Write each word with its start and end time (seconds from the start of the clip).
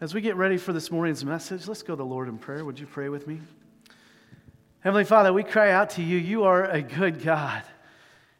As 0.00 0.12
we 0.12 0.20
get 0.20 0.34
ready 0.34 0.56
for 0.56 0.72
this 0.72 0.90
morning's 0.90 1.24
message, 1.24 1.68
let's 1.68 1.82
go 1.82 1.92
to 1.92 1.96
the 1.96 2.04
Lord 2.04 2.28
in 2.28 2.36
prayer. 2.36 2.64
Would 2.64 2.80
you 2.80 2.86
pray 2.86 3.08
with 3.08 3.28
me? 3.28 3.40
Heavenly 4.80 5.04
Father, 5.04 5.32
we 5.32 5.44
cry 5.44 5.70
out 5.70 5.90
to 5.90 6.02
you. 6.02 6.18
You 6.18 6.44
are 6.44 6.64
a 6.64 6.82
good 6.82 7.22
God. 7.22 7.62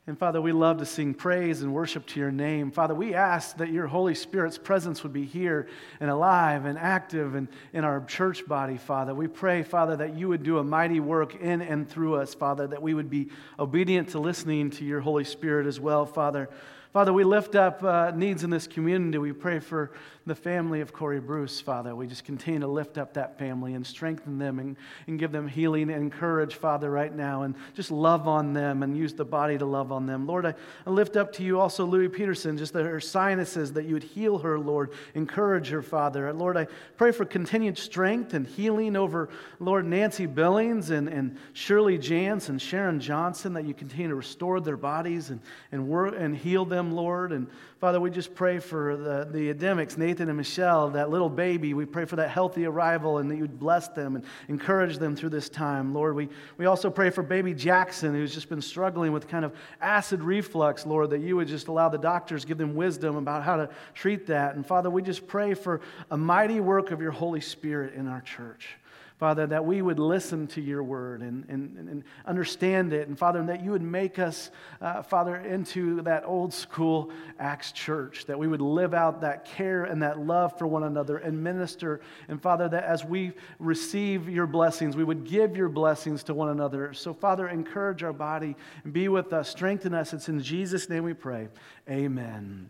And 0.08 0.18
Father, 0.18 0.40
we 0.40 0.50
love 0.50 0.78
to 0.78 0.84
sing 0.84 1.14
praise 1.14 1.62
and 1.62 1.72
worship 1.72 2.06
to 2.08 2.20
your 2.20 2.32
name. 2.32 2.72
Father, 2.72 2.92
we 2.92 3.14
ask 3.14 3.56
that 3.58 3.70
your 3.70 3.86
Holy 3.86 4.16
Spirit's 4.16 4.58
presence 4.58 5.04
would 5.04 5.12
be 5.12 5.24
here 5.24 5.68
and 6.00 6.10
alive 6.10 6.64
and 6.64 6.76
active 6.76 7.36
and 7.36 7.46
in 7.72 7.84
our 7.84 8.04
church 8.04 8.46
body, 8.48 8.76
Father. 8.76 9.14
We 9.14 9.28
pray, 9.28 9.62
Father, 9.62 9.94
that 9.96 10.18
you 10.18 10.28
would 10.28 10.42
do 10.42 10.58
a 10.58 10.64
mighty 10.64 10.98
work 10.98 11.36
in 11.36 11.62
and 11.62 11.88
through 11.88 12.16
us, 12.16 12.34
Father, 12.34 12.66
that 12.66 12.82
we 12.82 12.94
would 12.94 13.08
be 13.08 13.30
obedient 13.60 14.08
to 14.10 14.18
listening 14.18 14.70
to 14.70 14.84
your 14.84 15.00
Holy 15.00 15.24
Spirit 15.24 15.68
as 15.68 15.78
well, 15.78 16.04
Father. 16.04 16.50
Father, 16.94 17.12
we 17.12 17.24
lift 17.24 17.56
up 17.56 17.82
uh, 17.82 18.12
needs 18.12 18.44
in 18.44 18.50
this 18.50 18.68
community. 18.68 19.18
We 19.18 19.32
pray 19.32 19.58
for 19.58 19.90
the 20.26 20.34
family 20.34 20.80
of 20.80 20.92
Corey 20.92 21.20
Bruce, 21.20 21.60
Father. 21.60 21.94
We 21.94 22.06
just 22.06 22.24
continue 22.24 22.60
to 22.60 22.66
lift 22.66 22.96
up 22.96 23.14
that 23.14 23.38
family 23.38 23.74
and 23.74 23.86
strengthen 23.86 24.38
them 24.38 24.58
and, 24.58 24.76
and 25.06 25.18
give 25.18 25.32
them 25.32 25.46
healing 25.46 25.90
and 25.90 26.10
courage, 26.10 26.54
Father, 26.54 26.90
right 26.90 27.14
now, 27.14 27.42
and 27.42 27.54
just 27.74 27.90
love 27.90 28.26
on 28.26 28.54
them 28.54 28.82
and 28.82 28.96
use 28.96 29.12
the 29.12 29.24
body 29.24 29.58
to 29.58 29.66
love 29.66 29.92
on 29.92 30.06
them. 30.06 30.26
Lord, 30.26 30.46
I, 30.46 30.54
I 30.86 30.90
lift 30.90 31.16
up 31.16 31.32
to 31.34 31.42
you 31.42 31.60
also 31.60 31.84
Louis 31.84 32.08
Peterson, 32.08 32.56
just 32.56 32.72
that 32.72 32.86
her 32.86 33.00
sinuses, 33.00 33.74
that 33.74 33.84
you 33.84 33.94
would 33.94 34.02
heal 34.02 34.38
her, 34.38 34.58
Lord. 34.58 34.92
Encourage 35.14 35.68
her, 35.68 35.82
Father. 35.82 36.32
Lord, 36.32 36.56
I 36.56 36.68
pray 36.96 37.12
for 37.12 37.26
continued 37.26 37.76
strength 37.76 38.32
and 38.32 38.46
healing 38.46 38.96
over, 38.96 39.28
Lord, 39.60 39.84
Nancy 39.84 40.24
Billings 40.24 40.88
and, 40.88 41.06
and 41.06 41.36
Shirley 41.52 41.98
Jance 41.98 42.48
and 42.48 42.60
Sharon 42.60 42.98
Johnson, 42.98 43.52
that 43.54 43.66
you 43.66 43.74
continue 43.74 44.08
to 44.08 44.14
restore 44.14 44.60
their 44.60 44.78
bodies 44.78 45.28
and, 45.28 45.40
and, 45.70 45.86
work, 45.86 46.14
and 46.16 46.34
heal 46.34 46.64
them, 46.64 46.92
Lord. 46.92 47.32
And 47.32 47.46
Father, 47.78 48.00
we 48.00 48.10
just 48.10 48.34
pray 48.34 48.60
for 48.60 48.96
the, 48.96 49.28
the 49.30 49.52
Ademics, 49.52 49.98
Nathan 49.98 50.13
and 50.20 50.36
Michelle, 50.36 50.90
that 50.90 51.10
little 51.10 51.28
baby. 51.28 51.74
We 51.74 51.84
pray 51.84 52.04
for 52.04 52.16
that 52.16 52.30
healthy 52.30 52.66
arrival 52.66 53.18
and 53.18 53.30
that 53.30 53.36
you'd 53.36 53.58
bless 53.58 53.88
them 53.88 54.16
and 54.16 54.24
encourage 54.48 54.98
them 54.98 55.16
through 55.16 55.30
this 55.30 55.48
time. 55.48 55.94
Lord, 55.94 56.14
we, 56.14 56.28
we 56.56 56.66
also 56.66 56.90
pray 56.90 57.10
for 57.10 57.22
baby 57.22 57.54
Jackson, 57.54 58.14
who's 58.14 58.34
just 58.34 58.48
been 58.48 58.62
struggling 58.62 59.12
with 59.12 59.28
kind 59.28 59.44
of 59.44 59.52
acid 59.80 60.22
reflux, 60.22 60.86
Lord, 60.86 61.10
that 61.10 61.20
you 61.20 61.36
would 61.36 61.48
just 61.48 61.68
allow 61.68 61.88
the 61.88 61.98
doctors, 61.98 62.44
give 62.44 62.58
them 62.58 62.74
wisdom 62.74 63.16
about 63.16 63.42
how 63.42 63.56
to 63.56 63.68
treat 63.94 64.26
that. 64.26 64.54
And 64.54 64.66
Father, 64.66 64.90
we 64.90 65.02
just 65.02 65.26
pray 65.26 65.54
for 65.54 65.80
a 66.10 66.16
mighty 66.16 66.60
work 66.60 66.90
of 66.90 67.00
your 67.00 67.12
Holy 67.12 67.40
Spirit 67.40 67.94
in 67.94 68.06
our 68.06 68.20
church. 68.20 68.76
Father, 69.18 69.46
that 69.46 69.64
we 69.64 69.80
would 69.80 70.00
listen 70.00 70.48
to 70.48 70.60
your 70.60 70.82
word 70.82 71.22
and, 71.22 71.44
and, 71.48 71.88
and 71.88 72.04
understand 72.26 72.92
it. 72.92 73.06
And 73.06 73.16
Father, 73.16 73.44
that 73.44 73.62
you 73.62 73.70
would 73.70 73.82
make 73.82 74.18
us, 74.18 74.50
uh, 74.80 75.02
Father, 75.02 75.36
into 75.36 76.02
that 76.02 76.24
old 76.26 76.52
school 76.52 77.12
Acts 77.38 77.70
church, 77.70 78.26
that 78.26 78.36
we 78.36 78.48
would 78.48 78.60
live 78.60 78.92
out 78.92 79.20
that 79.20 79.44
care 79.44 79.84
and 79.84 80.02
that 80.02 80.18
love 80.18 80.58
for 80.58 80.66
one 80.66 80.82
another 80.82 81.18
and 81.18 81.40
minister. 81.40 82.00
And 82.26 82.42
Father, 82.42 82.68
that 82.68 82.82
as 82.82 83.04
we 83.04 83.32
receive 83.60 84.28
your 84.28 84.48
blessings, 84.48 84.96
we 84.96 85.04
would 85.04 85.24
give 85.24 85.56
your 85.56 85.68
blessings 85.68 86.24
to 86.24 86.34
one 86.34 86.48
another. 86.48 86.92
So, 86.92 87.14
Father, 87.14 87.46
encourage 87.46 88.02
our 88.02 88.12
body 88.12 88.56
and 88.82 88.92
be 88.92 89.06
with 89.06 89.32
us, 89.32 89.48
strengthen 89.48 89.94
us. 89.94 90.12
It's 90.12 90.28
in 90.28 90.42
Jesus' 90.42 90.88
name 90.88 91.04
we 91.04 91.14
pray. 91.14 91.46
Amen. 91.88 92.68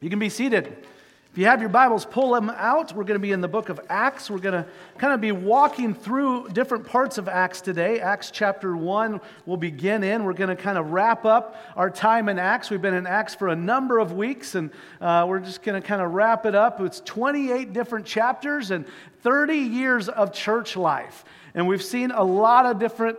You 0.00 0.08
can 0.08 0.18
be 0.18 0.30
seated. 0.30 0.86
If 1.34 1.38
you 1.38 1.46
have 1.46 1.58
your 1.60 1.68
Bibles, 1.68 2.04
pull 2.04 2.32
them 2.32 2.48
out. 2.48 2.94
We're 2.94 3.02
going 3.02 3.16
to 3.16 3.18
be 3.18 3.32
in 3.32 3.40
the 3.40 3.48
book 3.48 3.68
of 3.68 3.80
Acts. 3.88 4.30
We're 4.30 4.38
going 4.38 4.62
to 4.62 4.70
kind 4.98 5.12
of 5.12 5.20
be 5.20 5.32
walking 5.32 5.92
through 5.92 6.50
different 6.50 6.86
parts 6.86 7.18
of 7.18 7.26
Acts 7.26 7.60
today. 7.60 7.98
Acts 7.98 8.30
chapter 8.30 8.76
1 8.76 9.20
we'll 9.44 9.56
begin 9.56 10.04
in. 10.04 10.22
We're 10.22 10.34
going 10.34 10.56
to 10.56 10.62
kind 10.62 10.78
of 10.78 10.92
wrap 10.92 11.24
up 11.24 11.56
our 11.74 11.90
time 11.90 12.28
in 12.28 12.38
Acts. 12.38 12.70
We've 12.70 12.80
been 12.80 12.94
in 12.94 13.08
Acts 13.08 13.34
for 13.34 13.48
a 13.48 13.56
number 13.56 13.98
of 13.98 14.12
weeks, 14.12 14.54
and 14.54 14.70
uh, 15.00 15.26
we're 15.28 15.40
just 15.40 15.64
going 15.64 15.82
to 15.82 15.84
kind 15.84 16.00
of 16.00 16.12
wrap 16.12 16.46
it 16.46 16.54
up. 16.54 16.80
It's 16.80 17.00
28 17.00 17.72
different 17.72 18.06
chapters 18.06 18.70
and 18.70 18.86
30 19.22 19.56
years 19.56 20.08
of 20.08 20.32
church 20.32 20.76
life. 20.76 21.24
And 21.56 21.66
we've 21.66 21.82
seen 21.82 22.12
a 22.12 22.22
lot 22.22 22.64
of 22.64 22.78
different 22.78 23.18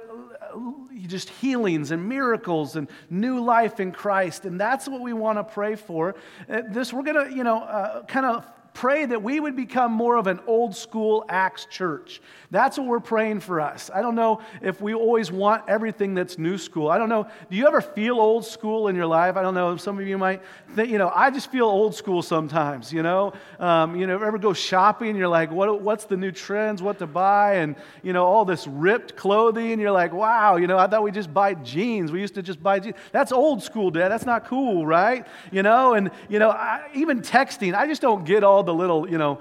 just 1.08 1.30
healings 1.30 1.92
and 1.92 2.08
miracles 2.08 2.76
and 2.76 2.88
new 3.10 3.44
life 3.44 3.80
in 3.80 3.92
Christ. 3.92 4.46
And 4.46 4.60
that's 4.60 4.88
what 4.88 5.02
we 5.02 5.14
want 5.14 5.38
to 5.38 5.44
pray 5.44 5.76
for. 5.76 6.16
Uh, 6.50 6.62
this, 6.70 6.94
we're 6.94 7.04
going 7.04 7.30
to, 7.30 7.36
you 7.36 7.44
know, 7.44 7.62
uh, 7.62 8.04
kind 8.06 8.26
of 8.26 8.46
pray 8.76 9.06
that 9.06 9.24
we 9.24 9.40
would 9.40 9.56
become 9.56 9.92
more 9.92 10.18
of 10.18 10.28
an 10.28 10.40
old 10.46 10.76
school 10.76 11.26
Acts 11.30 11.66
church. 11.66 12.22
That's 12.52 12.78
what 12.78 12.86
we're 12.88 13.00
praying 13.00 13.40
for 13.40 13.60
us. 13.60 13.90
I 13.94 14.02
don't 14.02 14.16
know 14.16 14.42
if 14.62 14.80
we 14.80 14.94
always 14.94 15.32
want 15.32 15.64
everything 15.68 16.14
that's 16.14 16.38
new 16.38 16.58
school. 16.58 16.90
I 16.90 16.98
don't 16.98 17.10
know. 17.10 17.28
Do 17.50 17.56
you 17.58 17.68
ever 17.68 17.82
feel 17.82 18.20
old 18.20 18.46
school 18.46 18.88
in 18.90 18.96
your 18.96 19.08
life? 19.08 19.38
I 19.38 19.42
don't 19.42 19.56
know. 19.56 19.76
Some 19.78 19.98
of 19.98 20.08
you 20.08 20.18
might 20.18 20.42
think, 20.76 20.90
you 20.90 20.98
know, 20.98 21.12
I 21.14 21.32
just 21.32 21.52
feel 21.52 21.66
old 21.66 21.96
school 21.96 22.22
sometimes, 22.22 22.94
you 22.94 23.02
know. 23.02 23.34
Um, 23.60 23.96
you 23.96 24.06
know, 24.06 24.22
ever 24.22 24.38
go 24.38 24.54
shopping 24.54 25.16
you're 25.16 25.28
like, 25.28 25.52
what, 25.52 25.82
what's 25.82 26.06
the 26.06 26.18
new 26.18 26.32
trends, 26.32 26.82
what 26.82 27.00
to 27.00 27.08
buy, 27.08 27.56
and, 27.56 27.76
you 28.04 28.14
know, 28.14 28.26
all 28.26 28.44
this 28.44 28.68
ripped 28.68 29.16
clothing, 29.16 29.80
you're 29.80 29.92
like, 29.92 30.14
wow, 30.14 30.58
you 30.58 30.68
know, 30.68 30.78
I 30.78 30.88
thought 30.88 31.04
we 31.04 31.12
just 31.12 31.34
buy 31.34 31.54
jeans. 31.54 32.12
We 32.12 32.20
used 32.20 32.36
to 32.36 32.44
just 32.44 32.62
buy 32.62 32.80
jeans. 32.80 32.98
That's 33.14 33.32
old 33.32 33.64
school, 33.64 33.90
Dad. 33.90 34.10
That's 34.10 34.26
not 34.26 34.46
cool, 34.46 34.86
right? 34.86 35.26
You 35.52 35.64
know, 35.64 35.94
and, 35.94 36.12
you 36.28 36.40
know, 36.40 36.50
I, 36.50 36.90
even 36.94 37.22
texting, 37.22 37.74
I 37.74 37.88
just 37.88 38.02
don't 38.02 38.26
get 38.26 38.44
all 38.44 38.65
the 38.66 38.74
little, 38.74 39.10
you 39.10 39.18
know, 39.18 39.40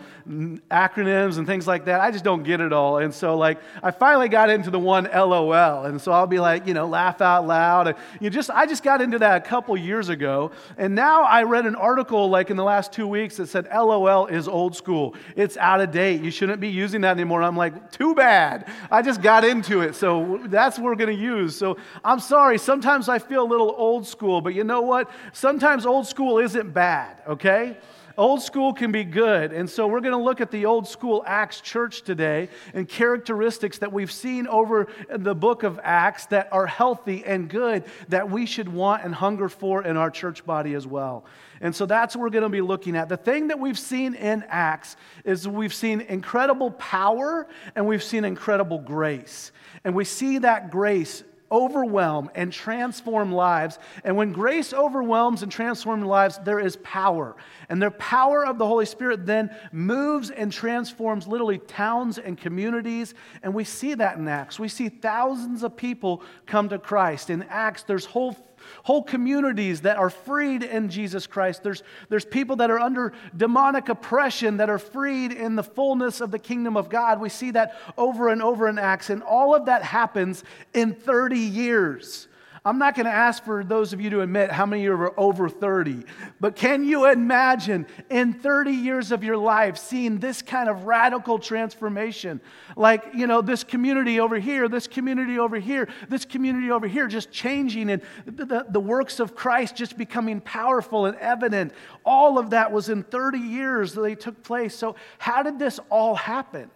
acronyms 0.70 1.38
and 1.38 1.46
things 1.46 1.66
like 1.66 1.86
that. 1.86 2.00
I 2.00 2.10
just 2.10 2.24
don't 2.24 2.42
get 2.42 2.60
it 2.60 2.72
all. 2.72 2.98
And 2.98 3.12
so, 3.12 3.36
like, 3.36 3.58
I 3.82 3.90
finally 3.90 4.28
got 4.28 4.50
into 4.50 4.70
the 4.70 4.78
one 4.78 5.04
LOL. 5.04 5.86
And 5.86 6.00
so 6.00 6.12
I'll 6.12 6.26
be 6.26 6.38
like, 6.38 6.66
you 6.66 6.74
know, 6.74 6.86
laugh 6.86 7.20
out 7.20 7.46
loud. 7.46 7.88
And 7.88 7.96
You 8.20 8.30
just, 8.30 8.50
I 8.50 8.66
just 8.66 8.82
got 8.82 9.00
into 9.00 9.18
that 9.18 9.44
a 9.44 9.48
couple 9.48 9.76
years 9.76 10.08
ago. 10.08 10.50
And 10.76 10.94
now 10.94 11.22
I 11.24 11.42
read 11.42 11.66
an 11.66 11.74
article, 11.74 12.28
like, 12.28 12.50
in 12.50 12.56
the 12.56 12.64
last 12.64 12.92
two 12.92 13.06
weeks 13.06 13.36
that 13.36 13.48
said 13.48 13.66
LOL 13.74 14.26
is 14.26 14.48
old 14.48 14.76
school. 14.76 15.14
It's 15.36 15.56
out 15.56 15.80
of 15.80 15.90
date. 15.90 16.22
You 16.22 16.30
shouldn't 16.30 16.60
be 16.60 16.68
using 16.68 17.00
that 17.02 17.12
anymore. 17.12 17.42
I'm 17.42 17.56
like, 17.56 17.90
too 17.90 18.14
bad. 18.14 18.68
I 18.90 19.02
just 19.02 19.22
got 19.22 19.44
into 19.44 19.80
it. 19.80 19.94
So 19.94 20.40
that's 20.46 20.78
what 20.78 20.84
we're 20.84 20.94
going 20.96 21.16
to 21.16 21.22
use. 21.22 21.56
So 21.56 21.76
I'm 22.04 22.20
sorry. 22.20 22.58
Sometimes 22.58 23.08
I 23.08 23.18
feel 23.18 23.42
a 23.42 23.50
little 23.50 23.74
old 23.76 24.06
school, 24.06 24.40
but 24.40 24.54
you 24.54 24.64
know 24.64 24.82
what? 24.82 25.10
Sometimes 25.32 25.86
old 25.86 26.06
school 26.06 26.38
isn't 26.38 26.72
bad, 26.72 27.22
okay? 27.26 27.76
Old 28.16 28.42
school 28.42 28.72
can 28.72 28.92
be 28.92 29.02
good. 29.02 29.52
And 29.52 29.68
so 29.68 29.88
we're 29.88 30.00
going 30.00 30.12
to 30.12 30.22
look 30.22 30.40
at 30.40 30.52
the 30.52 30.66
old 30.66 30.86
school 30.86 31.24
Acts 31.26 31.60
church 31.60 32.02
today 32.02 32.48
and 32.72 32.88
characteristics 32.88 33.78
that 33.78 33.92
we've 33.92 34.12
seen 34.12 34.46
over 34.46 34.86
the 35.10 35.34
book 35.34 35.64
of 35.64 35.80
Acts 35.82 36.26
that 36.26 36.48
are 36.52 36.66
healthy 36.66 37.24
and 37.24 37.48
good 37.48 37.84
that 38.08 38.30
we 38.30 38.46
should 38.46 38.68
want 38.68 39.04
and 39.04 39.14
hunger 39.14 39.48
for 39.48 39.82
in 39.82 39.96
our 39.96 40.10
church 40.10 40.46
body 40.46 40.74
as 40.74 40.86
well. 40.86 41.24
And 41.60 41.74
so 41.74 41.86
that's 41.86 42.14
what 42.14 42.22
we're 42.22 42.30
going 42.30 42.42
to 42.42 42.48
be 42.48 42.60
looking 42.60 42.96
at. 42.96 43.08
The 43.08 43.16
thing 43.16 43.48
that 43.48 43.58
we've 43.58 43.78
seen 43.78 44.14
in 44.14 44.44
Acts 44.48 44.96
is 45.24 45.48
we've 45.48 45.74
seen 45.74 46.00
incredible 46.02 46.70
power 46.72 47.48
and 47.74 47.86
we've 47.86 48.02
seen 48.02 48.24
incredible 48.24 48.78
grace. 48.78 49.50
And 49.82 49.94
we 49.94 50.04
see 50.04 50.38
that 50.38 50.70
grace 50.70 51.24
overwhelm 51.54 52.28
and 52.34 52.52
transform 52.52 53.30
lives. 53.30 53.78
And 54.02 54.16
when 54.16 54.32
grace 54.32 54.74
overwhelms 54.74 55.44
and 55.44 55.52
transforms 55.52 56.04
lives, 56.04 56.40
there 56.44 56.58
is 56.58 56.76
power. 56.82 57.36
And 57.68 57.80
the 57.80 57.92
power 57.92 58.44
of 58.44 58.58
the 58.58 58.66
Holy 58.66 58.86
Spirit 58.86 59.24
then 59.24 59.54
moves 59.70 60.30
and 60.30 60.52
transforms 60.52 61.28
literally 61.28 61.58
towns 61.58 62.18
and 62.18 62.36
communities. 62.36 63.14
And 63.44 63.54
we 63.54 63.62
see 63.62 63.94
that 63.94 64.18
in 64.18 64.26
Acts. 64.26 64.58
We 64.58 64.68
see 64.68 64.88
thousands 64.88 65.62
of 65.62 65.76
people 65.76 66.22
come 66.44 66.68
to 66.70 66.78
Christ. 66.78 67.30
In 67.30 67.44
Acts, 67.44 67.84
there's 67.84 68.04
whole 68.04 68.36
whole 68.84 69.02
communities 69.02 69.82
that 69.82 69.96
are 69.96 70.10
freed 70.10 70.62
in 70.62 70.88
Jesus 70.88 71.26
Christ. 71.26 71.62
There's, 71.62 71.82
there's 72.08 72.24
people 72.24 72.56
that 72.56 72.70
are 72.70 72.80
under 72.80 73.12
demonic 73.36 73.88
oppression 73.88 74.58
that 74.58 74.70
are 74.70 74.78
freed 74.78 75.32
in 75.32 75.56
the 75.56 75.62
fullness 75.62 76.20
of 76.20 76.30
the 76.30 76.38
kingdom 76.38 76.76
of 76.76 76.88
God. 76.88 77.20
We 77.20 77.28
see 77.28 77.50
that 77.52 77.78
over 77.96 78.28
and 78.28 78.42
over 78.42 78.68
in 78.68 78.78
Acts, 78.78 79.10
and 79.10 79.22
all 79.22 79.54
of 79.54 79.66
that 79.66 79.82
happens 79.82 80.44
in 80.72 80.94
30 80.94 81.38
years. 81.38 82.28
I'm 82.66 82.78
not 82.78 82.94
going 82.94 83.04
to 83.04 83.12
ask 83.12 83.44
for 83.44 83.62
those 83.62 83.92
of 83.92 84.00
you 84.00 84.08
to 84.08 84.22
admit 84.22 84.50
how 84.50 84.64
many 84.64 84.80
of 84.80 84.84
you 84.84 84.92
are 84.92 85.20
over 85.20 85.50
30, 85.50 86.04
but 86.40 86.56
can 86.56 86.82
you 86.82 87.10
imagine 87.10 87.86
in 88.08 88.32
30 88.32 88.70
years 88.70 89.12
of 89.12 89.22
your 89.22 89.36
life 89.36 89.76
seeing 89.76 90.18
this 90.18 90.40
kind 90.40 90.70
of 90.70 90.84
radical 90.84 91.38
transformation? 91.38 92.40
Like, 92.74 93.04
you 93.12 93.26
know, 93.26 93.42
this 93.42 93.64
community 93.64 94.18
over 94.18 94.38
here, 94.38 94.66
this 94.66 94.86
community 94.86 95.38
over 95.38 95.58
here, 95.58 95.90
this 96.08 96.24
community 96.24 96.70
over 96.70 96.86
here 96.86 97.06
just 97.06 97.30
changing 97.30 97.90
and 97.90 98.00
the, 98.24 98.46
the, 98.46 98.66
the 98.70 98.80
works 98.80 99.20
of 99.20 99.36
Christ 99.36 99.76
just 99.76 99.98
becoming 99.98 100.40
powerful 100.40 101.04
and 101.04 101.18
evident. 101.18 101.74
All 102.02 102.38
of 102.38 102.48
that 102.50 102.72
was 102.72 102.88
in 102.88 103.02
30 103.02 103.40
years 103.40 103.92
that 103.92 104.00
they 104.00 104.14
took 104.14 104.42
place. 104.42 104.74
So, 104.74 104.96
how 105.18 105.42
did 105.42 105.58
this 105.58 105.80
all 105.90 106.14
happen? 106.14 106.70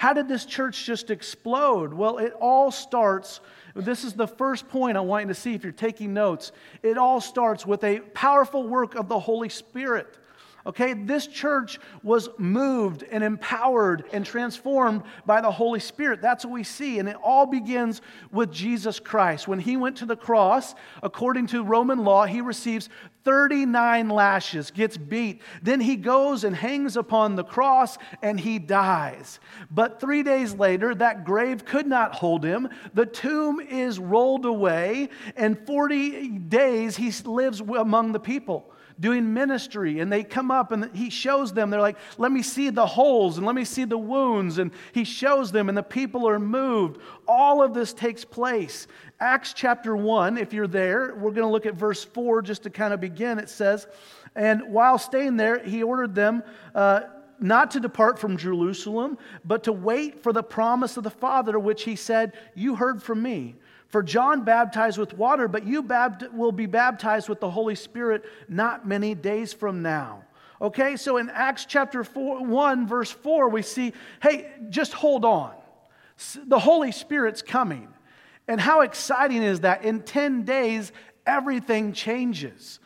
How 0.00 0.14
did 0.14 0.28
this 0.28 0.46
church 0.46 0.86
just 0.86 1.10
explode? 1.10 1.92
Well, 1.92 2.16
it 2.18 2.32
all 2.40 2.70
starts 2.70 3.40
this 3.74 4.04
is 4.04 4.14
the 4.14 4.26
first 4.26 4.68
point 4.68 4.96
I 4.96 5.00
want 5.00 5.26
you 5.26 5.28
to 5.28 5.40
see 5.40 5.54
if 5.54 5.62
you're 5.62 5.72
taking 5.72 6.12
notes. 6.12 6.52
It 6.82 6.98
all 6.98 7.20
starts 7.20 7.66
with 7.66 7.84
a 7.84 8.00
powerful 8.00 8.66
work 8.66 8.94
of 8.94 9.08
the 9.08 9.18
Holy 9.18 9.48
Spirit. 9.48 10.18
Okay, 10.66 10.92
this 10.92 11.26
church 11.26 11.78
was 12.02 12.28
moved 12.36 13.02
and 13.10 13.24
empowered 13.24 14.04
and 14.12 14.26
transformed 14.26 15.02
by 15.24 15.40
the 15.40 15.50
Holy 15.50 15.80
Spirit. 15.80 16.20
That's 16.20 16.44
what 16.44 16.52
we 16.52 16.64
see. 16.64 16.98
And 16.98 17.08
it 17.08 17.16
all 17.22 17.46
begins 17.46 18.02
with 18.30 18.52
Jesus 18.52 19.00
Christ. 19.00 19.48
When 19.48 19.58
he 19.58 19.78
went 19.78 19.96
to 19.98 20.06
the 20.06 20.16
cross, 20.16 20.74
according 21.02 21.46
to 21.48 21.64
Roman 21.64 22.04
law, 22.04 22.26
he 22.26 22.42
receives 22.42 22.90
39 23.24 24.08
lashes, 24.08 24.70
gets 24.70 24.96
beat. 24.96 25.40
Then 25.62 25.80
he 25.80 25.96
goes 25.96 26.44
and 26.44 26.54
hangs 26.54 26.96
upon 26.96 27.36
the 27.36 27.44
cross 27.44 27.96
and 28.22 28.38
he 28.38 28.58
dies. 28.58 29.40
But 29.70 30.00
three 30.00 30.22
days 30.22 30.54
later, 30.54 30.94
that 30.94 31.24
grave 31.24 31.64
could 31.64 31.86
not 31.86 32.14
hold 32.14 32.44
him. 32.44 32.68
The 32.92 33.06
tomb 33.06 33.60
is 33.60 33.98
rolled 33.98 34.46
away, 34.46 35.08
and 35.36 35.66
40 35.66 36.28
days 36.28 36.96
he 36.96 37.10
lives 37.24 37.60
among 37.60 38.12
the 38.12 38.20
people 38.20 38.72
doing 39.00 39.32
ministry 39.32 39.98
and 40.00 40.12
they 40.12 40.22
come 40.22 40.50
up 40.50 40.72
and 40.72 40.94
he 40.94 41.08
shows 41.10 41.52
them 41.52 41.70
they're 41.70 41.80
like 41.80 41.96
let 42.18 42.30
me 42.30 42.42
see 42.42 42.68
the 42.68 42.86
holes 42.86 43.38
and 43.38 43.46
let 43.46 43.54
me 43.54 43.64
see 43.64 43.84
the 43.84 43.98
wounds 43.98 44.58
and 44.58 44.70
he 44.92 45.04
shows 45.04 45.50
them 45.50 45.68
and 45.68 45.76
the 45.76 45.82
people 45.82 46.28
are 46.28 46.38
moved. 46.38 47.00
All 47.26 47.62
of 47.62 47.72
this 47.72 47.92
takes 47.92 48.24
place. 48.24 48.86
Acts 49.18 49.52
chapter 49.54 49.96
1 49.96 50.36
if 50.38 50.52
you're 50.52 50.66
there 50.66 51.14
we're 51.14 51.32
going 51.32 51.46
to 51.46 51.52
look 51.52 51.66
at 51.66 51.74
verse 51.74 52.04
4 52.04 52.42
just 52.42 52.62
to 52.64 52.70
kind 52.70 52.92
of 52.92 53.00
begin. 53.00 53.38
It 53.38 53.48
says 53.48 53.86
and 54.36 54.62
while 54.68 54.98
staying 54.98 55.36
there 55.36 55.58
he 55.58 55.82
ordered 55.82 56.14
them 56.14 56.42
uh, 56.74 57.00
not 57.40 57.70
to 57.72 57.80
depart 57.80 58.18
from 58.18 58.36
Jerusalem, 58.36 59.18
but 59.44 59.64
to 59.64 59.72
wait 59.72 60.22
for 60.22 60.32
the 60.32 60.42
promise 60.42 60.96
of 60.96 61.04
the 61.04 61.10
Father, 61.10 61.58
which 61.58 61.84
he 61.84 61.96
said, 61.96 62.32
You 62.54 62.76
heard 62.76 63.02
from 63.02 63.22
me. 63.22 63.56
For 63.88 64.02
John 64.04 64.44
baptized 64.44 64.98
with 64.98 65.14
water, 65.14 65.48
but 65.48 65.66
you 65.66 65.82
bapt- 65.82 66.32
will 66.32 66.52
be 66.52 66.66
baptized 66.66 67.28
with 67.28 67.40
the 67.40 67.50
Holy 67.50 67.74
Spirit 67.74 68.24
not 68.48 68.86
many 68.86 69.14
days 69.16 69.52
from 69.52 69.82
now. 69.82 70.22
Okay, 70.62 70.96
so 70.96 71.16
in 71.16 71.28
Acts 71.30 71.64
chapter 71.64 72.04
four, 72.04 72.44
1, 72.44 72.86
verse 72.86 73.10
4, 73.10 73.48
we 73.48 73.62
see, 73.62 73.92
hey, 74.22 74.52
just 74.68 74.92
hold 74.92 75.24
on. 75.24 75.54
The 76.46 76.58
Holy 76.58 76.92
Spirit's 76.92 77.42
coming. 77.42 77.88
And 78.46 78.60
how 78.60 78.82
exciting 78.82 79.42
is 79.42 79.60
that? 79.60 79.84
In 79.84 80.02
10 80.02 80.44
days, 80.44 80.92
everything 81.26 81.92
changes. 81.92 82.78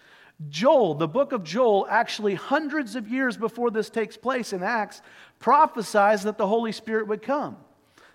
Joel, 0.49 0.95
the 0.95 1.09
book 1.09 1.33
of 1.33 1.45
Joel, 1.45 1.87
actually 1.89 2.35
hundreds 2.35 2.97
of 2.97 3.09
years 3.09 3.37
before 3.37 3.71
this 3.71 3.91
takes 3.91 4.17
place 4.17 4.53
in 4.53 4.63
Acts, 4.63 5.03
prophesies 5.39 6.23
that 6.25 6.39
the 6.39 6.47
Holy 6.47 6.73
Spirit 6.73 7.07
would 7.07 7.23
come. 7.23 7.57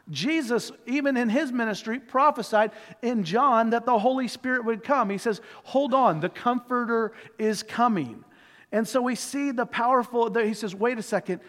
Jesus, 0.09 0.71
even 0.87 1.17
in 1.17 1.29
his 1.29 1.51
ministry, 1.51 1.99
prophesied 1.99 2.71
in 3.01 3.23
John 3.23 3.69
that 3.71 3.85
the 3.85 3.99
Holy 3.99 4.27
Spirit 4.27 4.65
would 4.65 4.83
come. 4.83 5.09
He 5.09 5.19
says, 5.19 5.39
Hold 5.63 5.93
on, 5.93 6.19
the 6.19 6.29
Comforter 6.29 7.13
is 7.37 7.61
coming. 7.63 8.23
And 8.71 8.87
so 8.87 9.01
we 9.01 9.15
see 9.15 9.51
the 9.51 9.65
powerful, 9.65 10.31
he 10.31 10.53
says, 10.53 10.75
wait 10.75 10.99
a 10.99 11.03
second, 11.03 11.41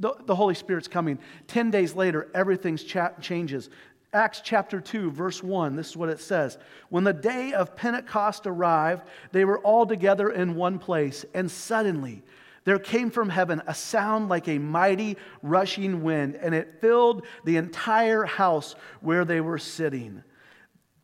the, 0.00 0.14
the 0.26 0.34
Holy 0.34 0.54
Spirit's 0.54 0.88
coming. 0.88 1.20
Ten 1.46 1.70
days 1.70 1.94
later, 1.94 2.28
everything 2.34 2.76
cha- 2.76 3.12
changes. 3.20 3.70
Acts 4.14 4.40
chapter 4.44 4.80
2, 4.80 5.10
verse 5.10 5.42
1, 5.42 5.74
this 5.74 5.90
is 5.90 5.96
what 5.96 6.08
it 6.08 6.20
says. 6.20 6.56
When 6.88 7.02
the 7.02 7.12
day 7.12 7.52
of 7.52 7.74
Pentecost 7.74 8.46
arrived, 8.46 9.02
they 9.32 9.44
were 9.44 9.58
all 9.58 9.86
together 9.86 10.30
in 10.30 10.54
one 10.54 10.78
place, 10.78 11.24
and 11.34 11.50
suddenly 11.50 12.22
there 12.62 12.78
came 12.78 13.10
from 13.10 13.28
heaven 13.28 13.60
a 13.66 13.74
sound 13.74 14.28
like 14.28 14.46
a 14.46 14.58
mighty 14.58 15.16
rushing 15.42 16.04
wind, 16.04 16.36
and 16.36 16.54
it 16.54 16.80
filled 16.80 17.26
the 17.44 17.56
entire 17.56 18.24
house 18.24 18.76
where 19.00 19.24
they 19.24 19.40
were 19.40 19.58
sitting. 19.58 20.22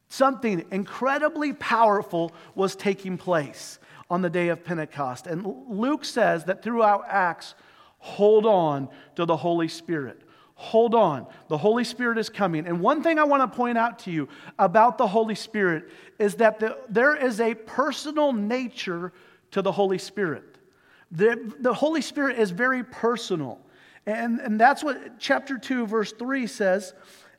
Something 0.09 0.65
incredibly 0.71 1.53
powerful 1.53 2.33
was 2.55 2.77
taking 2.77 3.19
place 3.19 3.81
on 4.09 4.23
the 4.23 4.31
day 4.31 4.49
of 4.49 4.65
Pentecost. 4.65 5.27
And 5.27 5.45
Luke 5.69 6.05
says 6.05 6.45
that 6.45 6.63
throughout 6.63 7.05
Acts, 7.09 7.55
hold 7.99 8.47
on 8.47 8.89
to 9.17 9.25
the 9.25 9.37
Holy 9.37 9.69
Spirit. 9.69 10.23
Hold 10.61 10.95
on. 10.95 11.27
The 11.49 11.57
Holy 11.57 11.85
Spirit 11.85 12.19
is 12.19 12.29
coming. 12.29 12.67
And 12.67 12.83
one 12.83 13.03
thing 13.03 13.19
I 13.19 13.25
want 13.25 13.51
to 13.51 13.57
point 13.57 13.79
out 13.79 14.01
to 14.01 14.11
you 14.11 14.29
about 14.59 14.99
the 14.99 15.07
Holy 15.07 15.35
Spirit 15.35 15.89
is 16.19 16.35
that 16.35 16.61
the, 16.61 16.77
there 16.87 17.17
is 17.17 17.41
a 17.41 17.55
personal 17.55 18.35
nature 18.35 19.11
to 19.53 19.63
the 19.63 19.73
Holy 19.73 19.97
Spirit. 19.97 20.59
The, 21.11 21.55
the 21.61 21.73
Holy 21.73 22.03
Spirit 22.03 22.39
is 22.39 22.51
very 22.51 22.85
personal. 22.85 23.59
And, 24.05 24.39
and 24.39 24.61
that's 24.61 24.85
what 24.85 25.19
chapter 25.19 25.57
2, 25.57 25.87
verse 25.87 26.13
3 26.13 26.47
says. 26.47 26.93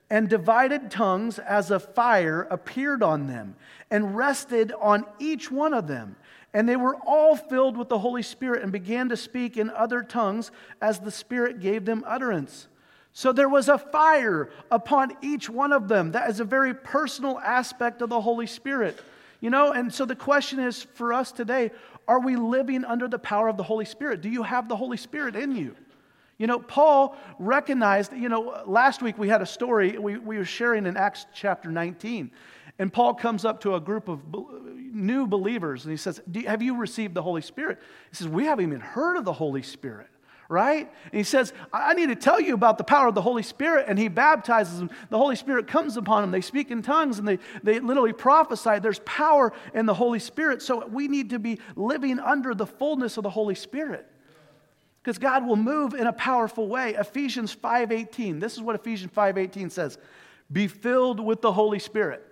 And 0.09 0.27
divided 0.27 0.89
tongues 0.89 1.37
as 1.37 1.69
a 1.69 1.79
fire 1.79 2.47
appeared 2.49 3.03
on 3.03 3.27
them 3.27 3.55
and 3.91 4.17
rested 4.17 4.71
on 4.81 5.05
each 5.19 5.51
one 5.51 5.75
of 5.75 5.85
them. 5.85 6.15
And 6.55 6.67
they 6.67 6.75
were 6.75 6.95
all 7.05 7.35
filled 7.35 7.77
with 7.77 7.87
the 7.87 7.99
Holy 7.99 8.23
Spirit 8.23 8.63
and 8.63 8.71
began 8.71 9.09
to 9.09 9.15
speak 9.15 9.57
in 9.57 9.69
other 9.69 10.01
tongues 10.01 10.49
as 10.81 11.01
the 11.01 11.11
Spirit 11.11 11.59
gave 11.59 11.85
them 11.85 12.03
utterance. 12.07 12.67
So 13.13 13.33
there 13.33 13.49
was 13.49 13.67
a 13.67 13.77
fire 13.77 14.49
upon 14.69 15.17
each 15.21 15.49
one 15.49 15.73
of 15.73 15.87
them. 15.87 16.13
That 16.13 16.29
is 16.29 16.39
a 16.39 16.45
very 16.45 16.73
personal 16.73 17.39
aspect 17.39 18.01
of 18.01 18.09
the 18.09 18.21
Holy 18.21 18.47
Spirit. 18.47 19.01
You 19.41 19.49
know, 19.49 19.71
and 19.71 19.93
so 19.93 20.05
the 20.05 20.15
question 20.15 20.59
is 20.59 20.83
for 20.93 21.13
us 21.13 21.31
today 21.31 21.71
are 22.07 22.19
we 22.19 22.35
living 22.35 22.83
under 22.83 23.07
the 23.07 23.19
power 23.19 23.47
of 23.47 23.57
the 23.57 23.63
Holy 23.63 23.85
Spirit? 23.85 24.21
Do 24.21 24.29
you 24.29 24.43
have 24.43 24.67
the 24.67 24.75
Holy 24.75 24.97
Spirit 24.97 25.35
in 25.35 25.55
you? 25.55 25.75
You 26.37 26.47
know, 26.47 26.59
Paul 26.59 27.15
recognized, 27.37 28.13
you 28.13 28.27
know, 28.27 28.63
last 28.65 29.01
week 29.01 29.17
we 29.17 29.29
had 29.29 29.41
a 29.41 29.45
story 29.45 29.97
we, 29.97 30.17
we 30.17 30.37
were 30.37 30.45
sharing 30.45 30.85
in 30.87 30.97
Acts 30.97 31.27
chapter 31.33 31.71
19. 31.71 32.31
And 32.79 32.91
Paul 32.91 33.13
comes 33.13 33.45
up 33.45 33.61
to 33.61 33.75
a 33.75 33.79
group 33.79 34.07
of 34.07 34.19
new 34.33 35.27
believers 35.27 35.85
and 35.85 35.91
he 35.91 35.97
says, 35.97 36.21
Have 36.47 36.61
you 36.61 36.77
received 36.77 37.13
the 37.13 37.21
Holy 37.21 37.41
Spirit? 37.41 37.79
He 38.09 38.15
says, 38.15 38.27
We 38.27 38.45
haven't 38.45 38.65
even 38.65 38.79
heard 38.79 39.17
of 39.17 39.25
the 39.25 39.33
Holy 39.33 39.61
Spirit 39.61 40.07
right? 40.51 40.91
And 41.05 41.13
he 41.13 41.23
says, 41.23 41.53
I 41.71 41.93
need 41.93 42.09
to 42.09 42.15
tell 42.15 42.39
you 42.39 42.53
about 42.53 42.77
the 42.77 42.83
power 42.83 43.07
of 43.07 43.15
the 43.15 43.21
Holy 43.21 43.41
Spirit. 43.41 43.85
And 43.87 43.97
he 43.97 44.09
baptizes 44.09 44.77
them. 44.77 44.91
The 45.09 45.17
Holy 45.17 45.37
Spirit 45.37 45.67
comes 45.67 45.95
upon 45.95 46.23
them. 46.23 46.31
They 46.31 46.41
speak 46.41 46.69
in 46.69 46.81
tongues 46.81 47.17
and 47.17 47.27
they, 47.27 47.39
they 47.63 47.79
literally 47.79 48.13
prophesy. 48.13 48.79
There's 48.79 48.99
power 48.99 49.53
in 49.73 49.85
the 49.85 49.93
Holy 49.93 50.19
Spirit. 50.19 50.61
So 50.61 50.85
we 50.85 51.07
need 51.07 51.29
to 51.29 51.39
be 51.39 51.59
living 51.75 52.19
under 52.19 52.53
the 52.53 52.67
fullness 52.67 53.15
of 53.15 53.23
the 53.23 53.29
Holy 53.29 53.55
Spirit. 53.55 54.05
Because 55.01 55.17
God 55.17 55.47
will 55.47 55.55
move 55.55 55.93
in 55.93 56.05
a 56.05 56.13
powerful 56.13 56.67
way. 56.67 56.93
Ephesians 56.93 57.55
5:18. 57.55 58.39
This 58.39 58.53
is 58.53 58.61
what 58.61 58.75
Ephesians 58.75 59.13
5:18 59.13 59.71
says. 59.71 59.97
Be 60.51 60.67
filled 60.67 61.19
with 61.19 61.41
the 61.41 61.53
Holy 61.53 61.79
Spirit. 61.79 62.27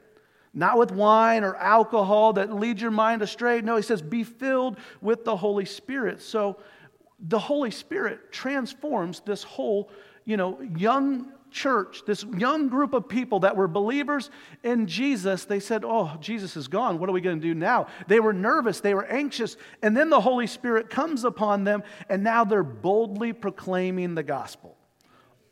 Not 0.53 0.77
with 0.77 0.91
wine 0.91 1.43
or 1.43 1.55
alcohol 1.55 2.33
that 2.33 2.53
leads 2.53 2.81
your 2.81 2.91
mind 2.91 3.21
astray. 3.21 3.61
No, 3.61 3.75
he 3.75 3.81
says, 3.81 4.01
be 4.01 4.23
filled 4.23 4.77
with 4.99 5.23
the 5.23 5.35
Holy 5.35 5.65
Spirit. 5.65 6.21
So 6.21 6.57
the 7.27 7.39
Holy 7.39 7.71
Spirit 7.71 8.31
transforms 8.31 9.21
this 9.21 9.43
whole, 9.43 9.89
you 10.25 10.37
know, 10.37 10.59
young 10.77 11.31
church, 11.51 12.03
this 12.05 12.23
young 12.37 12.69
group 12.69 12.93
of 12.93 13.09
people 13.09 13.39
that 13.41 13.55
were 13.55 13.67
believers 13.67 14.29
in 14.63 14.87
Jesus, 14.87 15.45
they 15.45 15.59
said, 15.59 15.83
Oh, 15.83 16.15
Jesus 16.19 16.55
is 16.55 16.67
gone. 16.67 16.99
What 16.99 17.09
are 17.09 17.13
we 17.13 17.21
going 17.21 17.39
to 17.39 17.47
do 17.47 17.55
now? 17.55 17.87
They 18.07 18.19
were 18.19 18.33
nervous, 18.33 18.79
they 18.79 18.93
were 18.93 19.05
anxious. 19.05 19.57
And 19.81 19.95
then 19.95 20.09
the 20.09 20.21
Holy 20.21 20.47
Spirit 20.47 20.89
comes 20.89 21.23
upon 21.23 21.63
them, 21.63 21.83
and 22.07 22.23
now 22.23 22.43
they're 22.43 22.63
boldly 22.63 23.33
proclaiming 23.33 24.15
the 24.15 24.23
gospel 24.23 24.77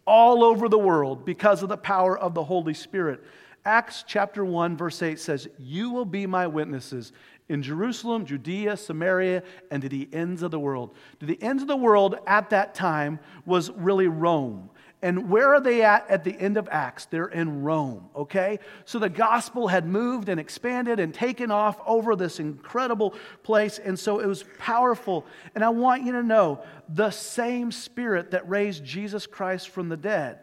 all 0.05 0.43
over 0.43 0.69
the 0.69 0.77
world 0.77 1.25
because 1.25 1.61
of 1.61 1.69
the 1.69 1.77
power 1.77 2.17
of 2.17 2.33
the 2.33 2.43
Holy 2.43 2.73
Spirit. 2.73 3.21
Acts 3.65 4.05
chapter 4.07 4.45
1, 4.45 4.77
verse 4.77 5.01
8 5.01 5.19
says, 5.19 5.49
You 5.59 5.91
will 5.91 6.05
be 6.05 6.25
my 6.25 6.47
witnesses 6.47 7.11
in 7.49 7.63
Jerusalem, 7.63 8.25
Judea, 8.25 8.77
Samaria, 8.77 9.43
and 9.71 9.81
to 9.81 9.89
the 9.89 10.09
ends 10.11 10.43
of 10.43 10.51
the 10.51 10.59
world. 10.59 10.95
To 11.19 11.25
the 11.25 11.41
ends 11.41 11.61
of 11.61 11.67
the 11.67 11.77
world 11.77 12.17
at 12.27 12.49
that 12.49 12.75
time 12.75 13.19
was 13.45 13.71
really 13.71 14.07
Rome. 14.07 14.69
And 15.01 15.29
where 15.29 15.53
are 15.53 15.61
they 15.61 15.83
at 15.83 16.09
at 16.09 16.23
the 16.23 16.35
end 16.37 16.57
of 16.57 16.67
Acts? 16.71 17.05
They're 17.05 17.27
in 17.27 17.61
Rome, 17.61 18.09
okay? 18.15 18.59
So 18.85 18.97
the 18.97 19.09
gospel 19.09 19.67
had 19.67 19.85
moved 19.85 20.27
and 20.27 20.39
expanded 20.39 20.99
and 20.99 21.13
taken 21.13 21.51
off 21.51 21.79
over 21.85 22.15
this 22.15 22.39
incredible 22.39 23.13
place. 23.43 23.77
And 23.77 23.97
so 23.97 24.19
it 24.19 24.25
was 24.25 24.43
powerful. 24.57 25.27
And 25.53 25.63
I 25.63 25.69
want 25.69 26.03
you 26.03 26.13
to 26.13 26.23
know 26.23 26.63
the 26.89 27.11
same 27.11 27.71
spirit 27.71 28.31
that 28.31 28.49
raised 28.49 28.83
Jesus 28.83 29.27
Christ 29.27 29.69
from 29.69 29.87
the 29.87 29.97
dead, 29.97 30.39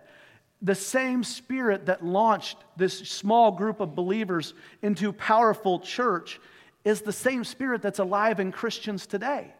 the 0.63 0.77
same 0.77 1.25
spirit 1.25 1.87
that 1.87 2.05
launched 2.05 2.59
this 2.77 2.97
small 2.97 3.51
group 3.51 3.81
of 3.81 3.97
believers 3.97 4.55
into 4.83 5.13
powerful 5.13 5.81
church 5.81 6.39
is 6.85 7.01
the 7.01 7.13
same 7.13 7.45
Spirit 7.45 7.83
that's 7.83 7.99
alive 7.99 8.41
in 8.41 8.53
Christians 8.53 9.07
today. 9.07 9.55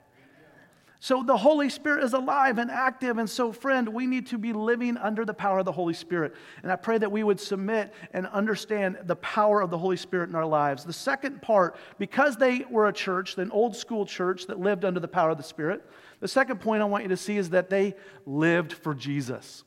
So 1.05 1.23
the 1.23 1.37
Holy 1.37 1.69
Spirit 1.69 2.03
is 2.03 2.15
alive 2.15 2.57
and 2.57 2.71
active. 2.71 3.19
And 3.19 3.29
so, 3.29 3.53
friend, 3.53 3.91
we 3.91 4.07
need 4.07 4.29
to 4.29 4.39
be 4.39 4.55
living 4.55 4.97
under 4.97 5.27
the 5.27 5.35
power 5.35 5.59
of 5.59 5.67
the 5.67 5.73
Holy 5.73 5.93
Spirit. 5.93 6.35
And 6.63 6.73
I 6.73 6.77
pray 6.77 6.97
that 6.97 7.13
we 7.13 7.23
would 7.23 7.39
submit 7.39 7.93
and 8.15 8.27
understand 8.29 8.97
the 9.05 9.17
power 9.17 9.61
of 9.61 9.69
the 9.69 9.77
Holy 9.77 9.99
Spirit 9.99 10.31
in 10.31 10.35
our 10.35 10.47
lives. 10.47 10.83
The 10.83 10.95
second 10.95 11.43
part, 11.43 11.77
because 11.99 12.37
they 12.37 12.65
were 12.71 12.89
a 12.89 12.93
church, 12.93 13.37
an 13.37 13.51
old 13.51 13.77
school 13.77 14.07
church 14.07 14.47
that 14.47 14.59
lived 14.59 14.83
under 14.83 14.99
the 14.99 15.07
power 15.07 15.29
of 15.29 15.37
the 15.37 15.43
Spirit, 15.43 15.85
the 16.21 16.29
second 16.29 16.63
point 16.63 16.81
I 16.81 16.87
want 16.87 17.05
you 17.05 17.11
to 17.11 17.19
see 17.19 17.37
is 17.37 17.51
that 17.51 17.69
they 17.69 17.97
lived 18.25 18.73
for 18.73 18.95
Jesus. 18.95 19.63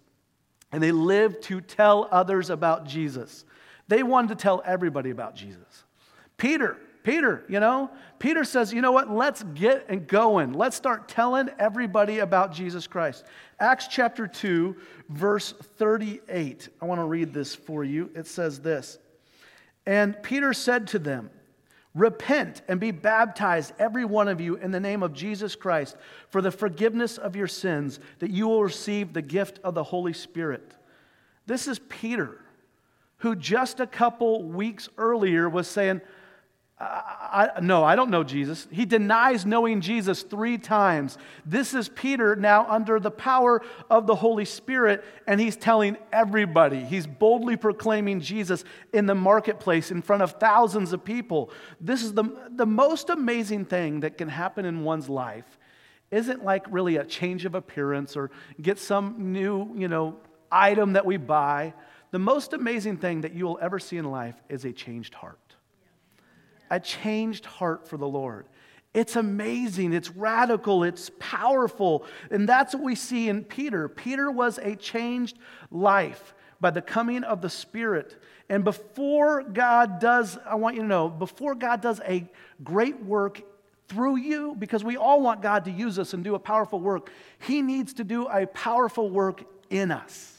And 0.71 0.81
they 0.81 0.91
lived 0.91 1.43
to 1.43 1.61
tell 1.61 2.07
others 2.09 2.49
about 2.49 2.87
Jesus. 2.87 3.45
They 3.87 4.01
wanted 4.01 4.29
to 4.29 4.41
tell 4.41 4.63
everybody 4.65 5.11
about 5.11 5.35
Jesus. 5.35 5.83
Peter, 6.37 6.77
Peter, 7.07 7.45
you 7.47 7.61
know? 7.61 7.89
Peter 8.19 8.43
says, 8.43 8.73
you 8.73 8.81
know 8.81 8.91
what? 8.91 9.09
Let's 9.09 9.41
get 9.53 9.85
and 9.87 10.05
going. 10.05 10.51
Let's 10.51 10.75
start 10.75 11.07
telling 11.07 11.49
everybody 11.57 12.19
about 12.19 12.51
Jesus 12.51 12.85
Christ. 12.85 13.23
Acts 13.61 13.87
chapter 13.87 14.27
2, 14.27 14.75
verse 15.07 15.53
38. 15.53 16.67
I 16.81 16.85
want 16.85 16.99
to 16.99 17.05
read 17.05 17.33
this 17.33 17.55
for 17.55 17.85
you. 17.85 18.09
It 18.13 18.27
says 18.27 18.59
this 18.59 18.97
And 19.85 20.21
Peter 20.21 20.51
said 20.51 20.87
to 20.87 20.99
them, 20.99 21.29
Repent 21.95 22.61
and 22.67 22.77
be 22.77 22.91
baptized, 22.91 23.71
every 23.79 24.03
one 24.03 24.27
of 24.27 24.41
you, 24.41 24.57
in 24.57 24.71
the 24.71 24.79
name 24.81 25.01
of 25.01 25.13
Jesus 25.13 25.55
Christ, 25.55 25.95
for 26.29 26.41
the 26.41 26.51
forgiveness 26.51 27.17
of 27.17 27.37
your 27.37 27.47
sins, 27.47 28.01
that 28.19 28.31
you 28.31 28.49
will 28.49 28.63
receive 28.63 29.13
the 29.13 29.21
gift 29.21 29.61
of 29.63 29.75
the 29.75 29.83
Holy 29.83 30.11
Spirit. 30.11 30.73
This 31.45 31.69
is 31.69 31.79
Peter, 31.87 32.41
who 33.19 33.33
just 33.33 33.79
a 33.79 33.87
couple 33.87 34.43
weeks 34.43 34.89
earlier 34.97 35.47
was 35.47 35.69
saying, 35.69 36.01
I, 36.79 37.49
I, 37.55 37.59
no, 37.59 37.83
I 37.83 37.95
don't 37.95 38.11
know 38.11 38.23
Jesus. 38.23 38.67
He 38.71 38.85
denies 38.85 39.45
knowing 39.45 39.81
Jesus 39.81 40.21
three 40.21 40.59
times. 40.59 41.17
This 41.43 41.73
is 41.73 41.89
Peter 41.89 42.35
now 42.35 42.67
under 42.69 42.99
the 42.99 43.09
power 43.09 43.63
of 43.89 44.05
the 44.05 44.13
Holy 44.13 44.45
Spirit, 44.45 45.03
and 45.25 45.41
he's 45.41 45.55
telling 45.55 45.97
everybody. 46.13 46.83
He's 46.83 47.07
boldly 47.07 47.57
proclaiming 47.57 48.19
Jesus 48.19 48.63
in 48.93 49.07
the 49.07 49.15
marketplace 49.15 49.89
in 49.89 50.03
front 50.03 50.21
of 50.21 50.33
thousands 50.33 50.93
of 50.93 51.03
people. 51.03 51.49
This 51.81 52.03
is 52.03 52.13
the, 52.13 52.25
the 52.51 52.67
most 52.67 53.09
amazing 53.09 53.65
thing 53.65 54.01
that 54.01 54.17
can 54.17 54.29
happen 54.29 54.63
in 54.63 54.83
one's 54.83 55.09
life. 55.09 55.57
Isn't 56.11 56.45
like 56.45 56.65
really 56.69 56.97
a 56.97 57.03
change 57.03 57.45
of 57.45 57.55
appearance 57.55 58.15
or 58.15 58.29
get 58.61 58.77
some 58.77 59.33
new, 59.33 59.73
you 59.75 59.87
know, 59.87 60.17
item 60.51 60.93
that 60.93 61.05
we 61.05 61.17
buy. 61.17 61.73
The 62.11 62.19
most 62.19 62.53
amazing 62.53 62.97
thing 62.97 63.21
that 63.21 63.33
you 63.33 63.45
will 63.45 63.59
ever 63.61 63.79
see 63.79 63.97
in 63.97 64.05
life 64.05 64.35
is 64.47 64.63
a 64.63 64.71
changed 64.71 65.15
heart 65.15 65.46
a 66.69 66.79
changed 66.79 67.45
heart 67.45 67.87
for 67.87 67.97
the 67.97 68.07
Lord. 68.07 68.47
It's 68.93 69.15
amazing, 69.15 69.93
it's 69.93 70.09
radical, 70.09 70.83
it's 70.83 71.11
powerful. 71.19 72.05
And 72.31 72.49
that's 72.49 72.73
what 72.73 72.83
we 72.83 72.95
see 72.95 73.29
in 73.29 73.43
Peter. 73.43 73.87
Peter 73.87 74.31
was 74.31 74.57
a 74.57 74.75
changed 74.75 75.37
life 75.69 76.33
by 76.59 76.71
the 76.71 76.81
coming 76.81 77.23
of 77.23 77.41
the 77.41 77.49
Spirit. 77.49 78.15
And 78.49 78.63
before 78.63 79.43
God 79.43 79.99
does, 79.99 80.37
I 80.45 80.55
want 80.55 80.75
you 80.75 80.81
to 80.81 80.87
know, 80.87 81.09
before 81.09 81.53
God 81.53 81.81
does 81.81 82.01
a 82.07 82.27
great 82.63 83.03
work 83.03 83.41
through 83.87 84.17
you, 84.17 84.55
because 84.57 84.83
we 84.83 84.97
all 84.97 85.21
want 85.21 85.41
God 85.41 85.65
to 85.65 85.71
use 85.71 85.99
us 85.99 86.13
and 86.13 86.23
do 86.23 86.35
a 86.35 86.39
powerful 86.39 86.79
work, 86.79 87.11
He 87.39 87.61
needs 87.61 87.93
to 87.95 88.03
do 88.03 88.27
a 88.27 88.47
powerful 88.47 89.09
work 89.09 89.43
in 89.69 89.91
us. 89.91 90.36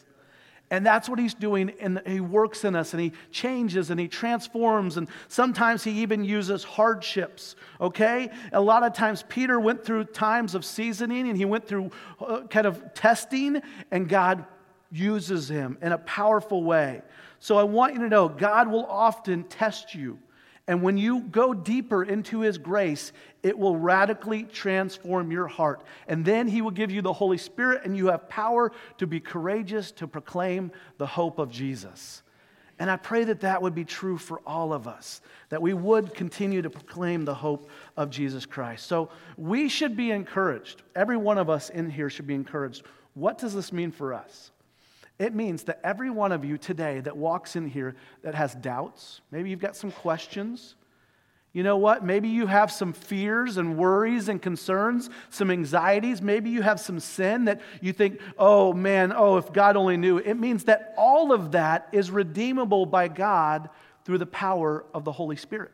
And 0.70 0.84
that's 0.84 1.08
what 1.08 1.18
he's 1.18 1.32
doing. 1.32 1.72
And 1.80 2.02
he 2.06 2.20
works 2.20 2.64
in 2.64 2.76
us 2.76 2.92
and 2.92 3.00
he 3.00 3.12
changes 3.30 3.90
and 3.90 3.98
he 3.98 4.06
transforms. 4.06 4.98
And 4.98 5.08
sometimes 5.28 5.82
he 5.82 6.02
even 6.02 6.24
uses 6.24 6.62
hardships, 6.62 7.56
okay? 7.80 8.30
A 8.52 8.60
lot 8.60 8.82
of 8.82 8.92
times 8.92 9.24
Peter 9.28 9.58
went 9.58 9.82
through 9.84 10.04
times 10.04 10.54
of 10.54 10.64
seasoning 10.64 11.28
and 11.28 11.38
he 11.38 11.46
went 11.46 11.66
through 11.66 11.90
uh, 12.20 12.42
kind 12.48 12.66
of 12.66 12.92
testing, 12.92 13.62
and 13.90 14.08
God 14.08 14.44
uses 14.90 15.48
him 15.48 15.78
in 15.80 15.92
a 15.92 15.98
powerful 15.98 16.62
way. 16.62 17.02
So 17.40 17.56
I 17.56 17.62
want 17.62 17.94
you 17.94 18.00
to 18.00 18.08
know 18.08 18.28
God 18.28 18.68
will 18.68 18.86
often 18.86 19.44
test 19.44 19.94
you. 19.94 20.18
And 20.68 20.82
when 20.82 20.98
you 20.98 21.22
go 21.22 21.54
deeper 21.54 22.04
into 22.04 22.40
His 22.40 22.58
grace, 22.58 23.12
it 23.42 23.58
will 23.58 23.76
radically 23.76 24.44
transform 24.44 25.32
your 25.32 25.48
heart. 25.48 25.82
And 26.06 26.24
then 26.24 26.46
He 26.46 26.60
will 26.60 26.70
give 26.70 26.90
you 26.90 27.02
the 27.02 27.12
Holy 27.12 27.38
Spirit, 27.38 27.80
and 27.84 27.96
you 27.96 28.08
have 28.08 28.28
power 28.28 28.70
to 28.98 29.06
be 29.06 29.18
courageous 29.18 29.90
to 29.92 30.06
proclaim 30.06 30.70
the 30.98 31.06
hope 31.06 31.38
of 31.38 31.50
Jesus. 31.50 32.22
And 32.78 32.90
I 32.90 32.96
pray 32.96 33.24
that 33.24 33.40
that 33.40 33.60
would 33.60 33.74
be 33.74 33.84
true 33.84 34.18
for 34.18 34.40
all 34.46 34.72
of 34.72 34.86
us, 34.86 35.20
that 35.48 35.60
we 35.60 35.72
would 35.72 36.14
continue 36.14 36.62
to 36.62 36.70
proclaim 36.70 37.24
the 37.24 37.34
hope 37.34 37.70
of 37.96 38.10
Jesus 38.10 38.46
Christ. 38.46 38.86
So 38.86 39.08
we 39.36 39.68
should 39.68 39.96
be 39.96 40.12
encouraged. 40.12 40.82
Every 40.94 41.16
one 41.16 41.38
of 41.38 41.50
us 41.50 41.70
in 41.70 41.90
here 41.90 42.08
should 42.10 42.26
be 42.26 42.34
encouraged. 42.34 42.84
What 43.14 43.38
does 43.38 43.54
this 43.54 43.72
mean 43.72 43.90
for 43.90 44.14
us? 44.14 44.52
It 45.18 45.34
means 45.34 45.64
that 45.64 45.80
every 45.82 46.10
one 46.10 46.30
of 46.32 46.44
you 46.44 46.58
today 46.58 47.00
that 47.00 47.16
walks 47.16 47.56
in 47.56 47.68
here 47.68 47.96
that 48.22 48.34
has 48.34 48.54
doubts, 48.54 49.20
maybe 49.30 49.50
you've 49.50 49.60
got 49.60 49.76
some 49.76 49.90
questions. 49.90 50.76
You 51.52 51.62
know 51.64 51.76
what? 51.76 52.04
Maybe 52.04 52.28
you 52.28 52.46
have 52.46 52.70
some 52.70 52.92
fears 52.92 53.56
and 53.56 53.76
worries 53.76 54.28
and 54.28 54.40
concerns, 54.40 55.10
some 55.30 55.50
anxieties. 55.50 56.22
Maybe 56.22 56.50
you 56.50 56.62
have 56.62 56.78
some 56.78 57.00
sin 57.00 57.46
that 57.46 57.60
you 57.80 57.92
think, 57.92 58.20
oh 58.38 58.72
man, 58.72 59.12
oh, 59.16 59.38
if 59.38 59.52
God 59.52 59.76
only 59.76 59.96
knew. 59.96 60.18
It 60.18 60.34
means 60.34 60.64
that 60.64 60.94
all 60.96 61.32
of 61.32 61.52
that 61.52 61.88
is 61.90 62.10
redeemable 62.10 62.86
by 62.86 63.08
God 63.08 63.70
through 64.04 64.18
the 64.18 64.26
power 64.26 64.84
of 64.94 65.04
the 65.04 65.12
Holy 65.12 65.36
Spirit. 65.36 65.72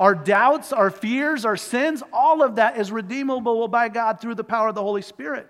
Our 0.00 0.14
doubts, 0.14 0.72
our 0.72 0.90
fears, 0.90 1.44
our 1.44 1.56
sins, 1.56 2.02
all 2.12 2.42
of 2.42 2.56
that 2.56 2.76
is 2.76 2.90
redeemable 2.90 3.68
by 3.68 3.88
God 3.88 4.20
through 4.20 4.34
the 4.34 4.44
power 4.44 4.68
of 4.68 4.74
the 4.74 4.82
Holy 4.82 5.02
Spirit. 5.02 5.48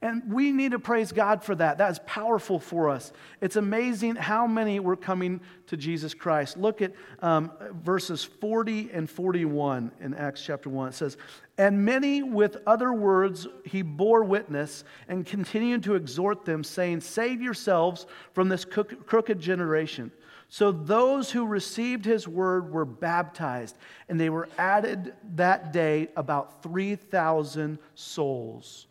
And 0.00 0.32
we 0.32 0.52
need 0.52 0.70
to 0.72 0.78
praise 0.78 1.10
God 1.10 1.42
for 1.42 1.56
that. 1.56 1.78
That 1.78 1.90
is 1.90 1.98
powerful 2.06 2.60
for 2.60 2.88
us. 2.88 3.12
It's 3.40 3.56
amazing 3.56 4.14
how 4.14 4.46
many 4.46 4.78
were 4.78 4.94
coming 4.94 5.40
to 5.66 5.76
Jesus 5.76 6.14
Christ. 6.14 6.56
Look 6.56 6.80
at 6.82 6.92
um, 7.20 7.50
verses 7.82 8.22
40 8.22 8.90
and 8.92 9.10
41 9.10 9.90
in 10.00 10.14
Acts 10.14 10.44
chapter 10.44 10.70
1. 10.70 10.90
It 10.90 10.94
says, 10.94 11.16
And 11.56 11.84
many 11.84 12.22
with 12.22 12.58
other 12.64 12.92
words 12.92 13.48
he 13.64 13.82
bore 13.82 14.22
witness 14.22 14.84
and 15.08 15.26
continued 15.26 15.82
to 15.84 15.96
exhort 15.96 16.44
them, 16.44 16.62
saying, 16.62 17.00
Save 17.00 17.42
yourselves 17.42 18.06
from 18.34 18.48
this 18.48 18.64
crooked 18.64 19.40
generation. 19.40 20.12
So 20.48 20.70
those 20.70 21.32
who 21.32 21.44
received 21.44 22.04
his 22.04 22.28
word 22.28 22.72
were 22.72 22.86
baptized, 22.86 23.76
and 24.08 24.18
they 24.18 24.30
were 24.30 24.48
added 24.56 25.12
that 25.34 25.72
day 25.72 26.08
about 26.16 26.62
3,000 26.62 27.78
souls. 27.94 28.87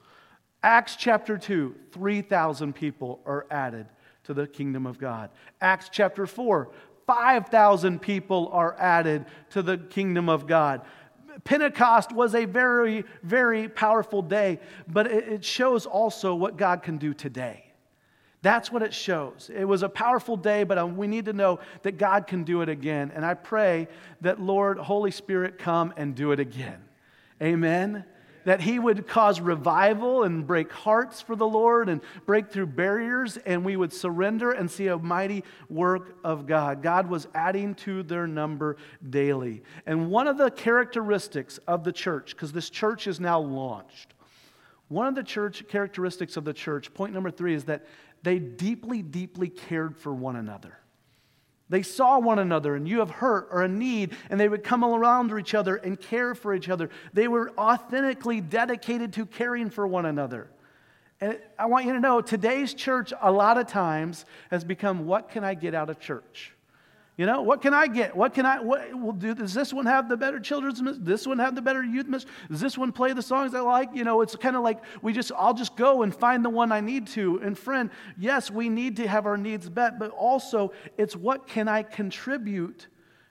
Acts 0.68 0.98
chapter 0.98 1.38
2, 1.38 1.74
3,000 1.94 2.76
people 2.76 3.22
are 3.26 3.46
added 3.50 3.86
to 4.26 4.34
the 4.34 4.46
kingdom 4.46 4.86
of 4.86 4.98
God. 4.98 5.30
Acts 5.62 5.88
chapter 5.90 6.28
4, 6.28 6.70
5,000 7.06 8.02
people 8.02 8.50
are 8.52 8.76
added 8.78 9.24
to 9.52 9.62
the 9.62 9.78
kingdom 9.78 10.28
of 10.28 10.46
God. 10.46 10.82
Pentecost 11.46 12.12
was 12.12 12.36
a 12.36 12.44
very, 12.44 13.06
very 13.24 13.70
powerful 13.70 14.22
day, 14.22 14.60
but 14.90 15.08
it 15.08 15.46
shows 15.46 15.86
also 15.86 16.36
what 16.36 16.58
God 16.58 16.84
can 16.84 16.98
do 16.98 17.14
today. 17.14 17.64
That's 18.42 18.70
what 18.70 18.82
it 18.84 18.94
shows. 18.94 19.50
It 19.56 19.64
was 19.64 19.84
a 19.84 19.90
powerful 19.90 20.36
day, 20.36 20.66
but 20.66 20.78
um, 20.78 20.98
we 20.98 21.08
need 21.08 21.24
to 21.26 21.34
know 21.34 21.62
that 21.84 21.94
God 21.94 22.28
can 22.28 22.44
do 22.44 22.62
it 22.62 22.68
again. 22.68 23.14
And 23.16 23.26
I 23.26 23.36
pray 23.36 23.88
that, 24.20 24.42
Lord, 24.42 24.80
Holy 24.80 25.12
Spirit, 25.12 25.60
come 25.60 25.94
and 25.96 26.14
do 26.14 26.34
it 26.34 26.42
again. 26.42 26.84
Amen 27.42 28.04
that 28.48 28.62
he 28.62 28.80
would 28.80 29.06
cause 29.06 29.42
revival 29.42 30.24
and 30.24 30.48
break 30.48 30.72
hearts 30.72 31.20
for 31.20 31.36
the 31.36 31.46
Lord 31.46 31.90
and 31.90 32.00
break 32.26 32.50
through 32.50 32.68
barriers, 32.68 33.36
and 33.36 33.66
we 33.66 33.76
would 33.76 33.92
surrender 33.92 34.54
and 34.54 34.72
see 34.72 34.88
a 34.88 34.98
mighty 34.98 35.44
work 35.70 36.16
of 36.24 36.48
God. 36.48 36.82
God 36.82 37.10
was 37.10 37.28
adding 37.36 37.76
to 37.76 38.04
their 38.04 38.26
number 38.26 38.78
daily. 39.10 39.64
And 39.86 40.10
one 40.10 40.28
of 40.28 40.38
the 40.38 40.50
characteristics 40.50 41.58
of 41.68 41.84
the 41.84 41.92
church, 41.92 42.38
because 42.38 42.54
this 42.54 42.70
church 42.70 43.06
is 43.06 43.20
now 43.20 43.38
launched, 43.38 44.14
one 44.88 45.08
of 45.08 45.16
the 45.16 45.24
church 45.24 45.68
characteristics 45.68 46.38
of 46.38 46.46
the 46.46 46.54
church, 46.54 46.94
point 46.94 47.14
number 47.14 47.32
three, 47.32 47.54
is 47.54 47.66
that 47.66 47.86
they 48.24 48.40
deeply, 48.40 49.02
deeply 49.02 49.50
cared 49.50 49.98
for 49.98 50.14
one 50.14 50.38
another. 50.38 50.78
They 51.70 51.84
saw 51.84 52.20
one 52.20 52.40
another, 52.40 52.76
and 52.76 52.88
you 52.88 53.00
have 53.00 53.10
hurt 53.10 53.50
or 53.52 53.62
a 53.62 53.68
need, 53.68 54.16
and 54.30 54.40
they 54.40 54.48
would 54.48 54.64
come 54.64 54.84
around 54.84 55.30
to 55.30 55.38
each 55.38 55.54
other 55.54 55.76
and 55.76 56.00
care 56.00 56.34
for 56.34 56.54
each 56.54 56.70
other. 56.70 56.90
They 57.14 57.28
were 57.28 57.52
authentically 57.58 58.40
dedicated 58.40 59.14
to 59.14 59.26
caring 59.26 59.70
for 59.70 59.86
one 59.86 60.06
another. 60.06 60.50
And 61.20 61.40
I 61.58 61.66
want 61.66 61.86
you 61.86 61.94
to 61.94 62.00
know 62.00 62.22
today's 62.22 62.74
church, 62.74 63.12
a 63.22 63.32
lot 63.32 63.58
of 63.58 63.68
times, 63.68 64.26
has 64.52 64.64
become 64.64 65.06
what 65.06 65.30
can 65.30 65.44
I 65.44 65.56
get 65.56 65.74
out 65.74 65.90
of 65.90 66.00
church? 66.00 66.54
You 67.18 67.26
know, 67.26 67.42
what 67.42 67.64
can 67.64 67.74
I 67.74 67.88
get? 67.88 68.16
What 68.16 68.36
can 68.36 68.46
I, 68.46 68.60
what, 68.60 68.94
will 68.94 69.12
do, 69.12 69.34
does 69.34 69.52
this 69.52 69.74
one 69.74 69.88
have 69.88 70.08
the 70.08 70.16
better 70.16 70.40
children's? 70.40 70.80
This 71.00 71.26
one 71.26 71.40
have 71.40 71.56
the 71.56 71.64
better 71.64 71.84
youth? 71.84 72.06
Does 72.12 72.62
this 72.62 72.78
one 72.78 72.92
play 72.92 73.12
the 73.14 73.24
songs 73.24 73.56
I 73.56 73.62
like? 73.62 73.90
You 73.96 74.04
know, 74.04 74.22
it's 74.22 74.36
kind 74.36 74.56
of 74.56 74.62
like 74.62 74.84
we 75.02 75.14
just, 75.14 75.32
I'll 75.36 75.56
just 75.56 75.76
go 75.76 76.04
and 76.04 76.16
find 76.16 76.46
the 76.46 76.52
one 76.52 76.72
I 76.72 76.80
need 76.80 77.08
to. 77.08 77.40
And 77.42 77.58
friend, 77.58 77.90
yes, 78.20 78.52
we 78.52 78.70
need 78.70 78.98
to 78.98 79.08
have 79.08 79.26
our 79.26 79.36
needs 79.36 79.68
met, 79.68 79.98
but 79.98 80.12
also 80.12 80.74
it's 80.96 81.16
what 81.16 81.48
can 81.48 81.68
I 81.68 81.82
contribute 81.82 82.86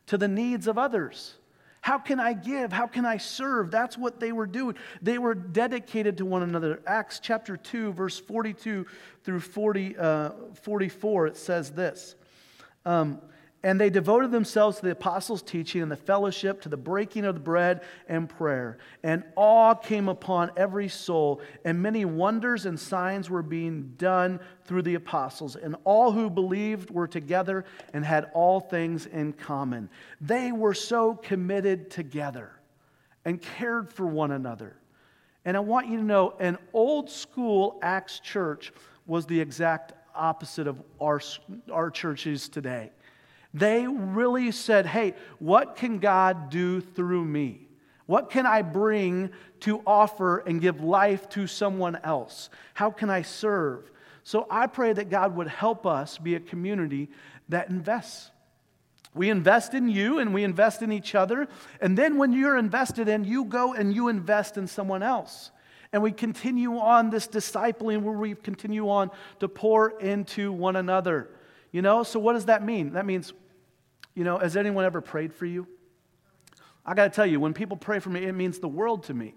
to 0.06 0.18
the 0.18 0.28
needs 0.28 0.66
of 0.66 0.78
others? 0.78 1.36
How 1.80 1.98
can 1.98 2.18
I 2.18 2.32
give? 2.32 2.72
How 2.72 2.88
can 2.88 3.06
I 3.06 3.18
serve? 3.18 3.70
That's 3.70 3.96
what 3.96 4.18
they 4.18 4.32
were 4.32 4.48
doing. 4.48 4.74
They 5.00 5.18
were 5.18 5.36
dedicated 5.36 6.18
to 6.18 6.24
one 6.24 6.42
another. 6.42 6.80
Acts 6.88 7.20
chapter 7.20 7.56
2, 7.56 7.92
verse 7.92 8.18
42 8.18 8.84
through 9.22 9.38
40, 9.38 9.96
uh, 9.96 10.30
44, 10.60 11.28
it 11.28 11.36
says 11.36 11.70
this. 11.70 12.16
Um, 12.84 13.20
and 13.62 13.80
they 13.80 13.90
devoted 13.90 14.30
themselves 14.30 14.76
to 14.76 14.84
the 14.84 14.92
apostles' 14.92 15.42
teaching 15.42 15.82
and 15.82 15.90
the 15.90 15.96
fellowship, 15.96 16.60
to 16.60 16.68
the 16.68 16.76
breaking 16.76 17.25
of 17.25 17.34
the 17.34 17.40
bread 17.40 17.82
and 18.08 18.28
prayer. 18.28 18.78
And 19.02 19.25
awe 19.34 19.75
came 19.75 20.08
upon 20.08 20.52
every 20.56 20.88
soul, 20.88 21.40
and 21.64 21.82
many 21.82 22.04
wonders 22.04 22.66
and 22.66 22.78
signs 22.78 23.28
were 23.28 23.42
being 23.42 23.94
done 23.98 24.40
through 24.64 24.82
the 24.82 24.94
apostles. 24.94 25.56
And 25.56 25.75
all 25.84 26.12
who 26.12 26.30
believed 26.30 26.90
were 26.90 27.08
together 27.08 27.64
and 27.92 28.04
had 28.04 28.30
all 28.34 28.60
things 28.60 29.06
in 29.06 29.32
common. 29.32 29.88
They 30.20 30.52
were 30.52 30.75
so 30.75 31.14
committed 31.14 31.90
together 31.90 32.52
and 33.25 33.42
cared 33.42 33.92
for 33.92 34.06
one 34.06 34.30
another. 34.30 34.76
And 35.44 35.56
I 35.56 35.60
want 35.60 35.88
you 35.88 35.96
to 35.96 36.04
know 36.04 36.34
an 36.38 36.58
old 36.72 37.10
school 37.10 37.78
Acts 37.82 38.20
church 38.20 38.72
was 39.06 39.26
the 39.26 39.40
exact 39.40 39.92
opposite 40.14 40.66
of 40.66 40.82
our, 41.00 41.20
our 41.72 41.90
churches 41.90 42.48
today. 42.48 42.90
They 43.56 43.86
really 43.86 44.50
said, 44.50 44.84
hey, 44.84 45.14
what 45.38 45.76
can 45.76 45.98
God 45.98 46.50
do 46.50 46.82
through 46.82 47.25
me? 47.25 47.66
What 48.04 48.28
can 48.28 48.44
I 48.44 48.60
bring 48.60 49.30
to 49.60 49.80
offer 49.86 50.40
and 50.40 50.60
give 50.60 50.82
life 50.82 51.30
to 51.30 51.46
someone 51.46 51.96
else? 52.04 52.50
How 52.75 52.90
can 52.90 53.08
I 53.08 53.22
serve? 53.22 53.90
So 54.25 54.46
I 54.50 54.66
pray 54.66 54.92
that 54.92 55.08
God 55.08 55.36
would 55.36 55.48
help 55.48 55.86
us 55.86 56.18
be 56.18 56.34
a 56.34 56.40
community 56.40 57.08
that 57.48 57.70
invests. 57.70 58.30
We 59.14 59.30
invest 59.30 59.72
in 59.72 59.88
you 59.88 60.18
and 60.18 60.34
we 60.34 60.44
invest 60.44 60.82
in 60.82 60.92
each 60.92 61.14
other. 61.14 61.48
And 61.80 61.96
then 61.96 62.18
when 62.18 62.34
you're 62.34 62.58
invested 62.58 63.08
in, 63.08 63.25
you 63.25 63.46
go 63.46 63.72
and 63.72 63.94
you 63.94 64.08
invest 64.08 64.58
in 64.58 64.66
someone 64.66 65.02
else. 65.02 65.50
And 65.94 66.02
we 66.02 66.12
continue 66.12 66.76
on 66.76 67.08
this 67.08 67.26
discipling 67.26 68.02
where 68.02 68.18
we 68.18 68.34
continue 68.34 68.90
on 68.90 69.10
to 69.40 69.48
pour 69.48 69.98
into 69.98 70.52
one 70.52 70.76
another. 70.76 71.30
You 71.72 71.80
know, 71.80 72.02
so 72.02 72.20
what 72.20 72.34
does 72.34 72.44
that 72.46 72.62
mean? 72.62 72.92
That 72.92 73.06
means 73.06 73.32
you 74.16 74.25
know, 74.25 74.38
has 74.38 74.56
anyone 74.56 74.85
ever 74.85 75.00
prayed 75.00 75.32
for 75.32 75.46
you? 75.46 75.68
I 76.85 76.94
got 76.94 77.04
to 77.04 77.11
tell 77.11 77.26
you, 77.26 77.38
when 77.38 77.52
people 77.52 77.76
pray 77.76 78.00
for 78.00 78.11
me, 78.11 78.25
it 78.25 78.32
means 78.32 78.58
the 78.58 78.68
world 78.68 79.04
to 79.04 79.14
me. 79.14 79.35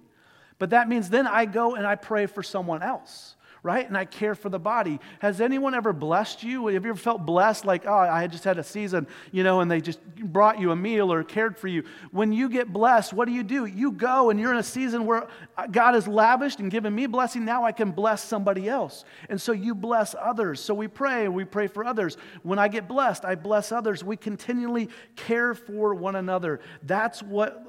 But 0.57 0.71
that 0.71 0.89
means 0.89 1.09
then 1.09 1.27
I 1.27 1.45
go 1.45 1.75
and 1.75 1.85
I 1.85 1.95
pray 1.95 2.25
for 2.25 2.41
someone 2.41 2.81
else 2.81 3.35
right? 3.63 3.87
And 3.87 3.97
I 3.97 4.05
care 4.05 4.35
for 4.35 4.49
the 4.49 4.59
body. 4.59 4.99
Has 5.19 5.41
anyone 5.41 5.73
ever 5.73 5.93
blessed 5.93 6.43
you? 6.43 6.67
Have 6.67 6.85
you 6.85 6.91
ever 6.91 6.99
felt 6.99 7.25
blessed 7.25 7.65
like, 7.65 7.85
oh, 7.85 7.93
I 7.93 8.21
had 8.21 8.31
just 8.31 8.43
had 8.43 8.57
a 8.57 8.63
season, 8.63 9.07
you 9.31 9.43
know, 9.43 9.59
and 9.59 9.69
they 9.69 9.81
just 9.81 10.03
brought 10.15 10.59
you 10.59 10.71
a 10.71 10.75
meal 10.75 11.11
or 11.11 11.23
cared 11.23 11.57
for 11.57 11.67
you? 11.67 11.83
When 12.11 12.31
you 12.31 12.49
get 12.49 12.71
blessed, 12.71 13.13
what 13.13 13.25
do 13.25 13.33
you 13.33 13.43
do? 13.43 13.65
You 13.65 13.91
go 13.91 14.29
and 14.29 14.39
you're 14.39 14.51
in 14.51 14.57
a 14.57 14.63
season 14.63 15.05
where 15.05 15.27
God 15.71 15.93
has 15.93 16.07
lavished 16.07 16.59
and 16.59 16.71
given 16.71 16.93
me 16.95 17.07
blessing. 17.07 17.45
Now 17.45 17.65
I 17.65 17.71
can 17.71 17.91
bless 17.91 18.23
somebody 18.23 18.69
else. 18.69 19.03
And 19.29 19.41
so 19.41 19.51
you 19.51 19.75
bless 19.75 20.15
others. 20.19 20.59
So 20.59 20.73
we 20.73 20.87
pray 20.87 21.25
and 21.25 21.33
we 21.33 21.45
pray 21.45 21.67
for 21.67 21.83
others. 21.83 22.17
When 22.43 22.59
I 22.59 22.67
get 22.67 22.87
blessed, 22.87 23.25
I 23.25 23.35
bless 23.35 23.71
others. 23.71 24.03
We 24.03 24.17
continually 24.17 24.89
care 25.15 25.53
for 25.53 25.93
one 25.93 26.15
another. 26.15 26.61
That's 26.83 27.21
what 27.21 27.65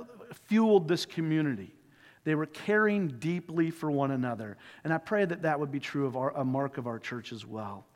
fueled 0.46 0.88
this 0.88 1.06
community. 1.06 1.74
They 2.24 2.34
were 2.34 2.46
caring 2.46 3.08
deeply 3.18 3.70
for 3.70 3.90
one 3.90 4.10
another. 4.10 4.56
And 4.84 4.92
I 4.92 4.98
pray 4.98 5.24
that 5.24 5.42
that 5.42 5.58
would 5.58 5.70
be 5.70 5.80
true 5.80 6.06
of 6.06 6.16
our, 6.16 6.30
a 6.36 6.44
mark 6.44 6.78
of 6.78 6.86
our 6.86 6.98
church 6.98 7.32
as 7.32 7.46
well. 7.46 7.86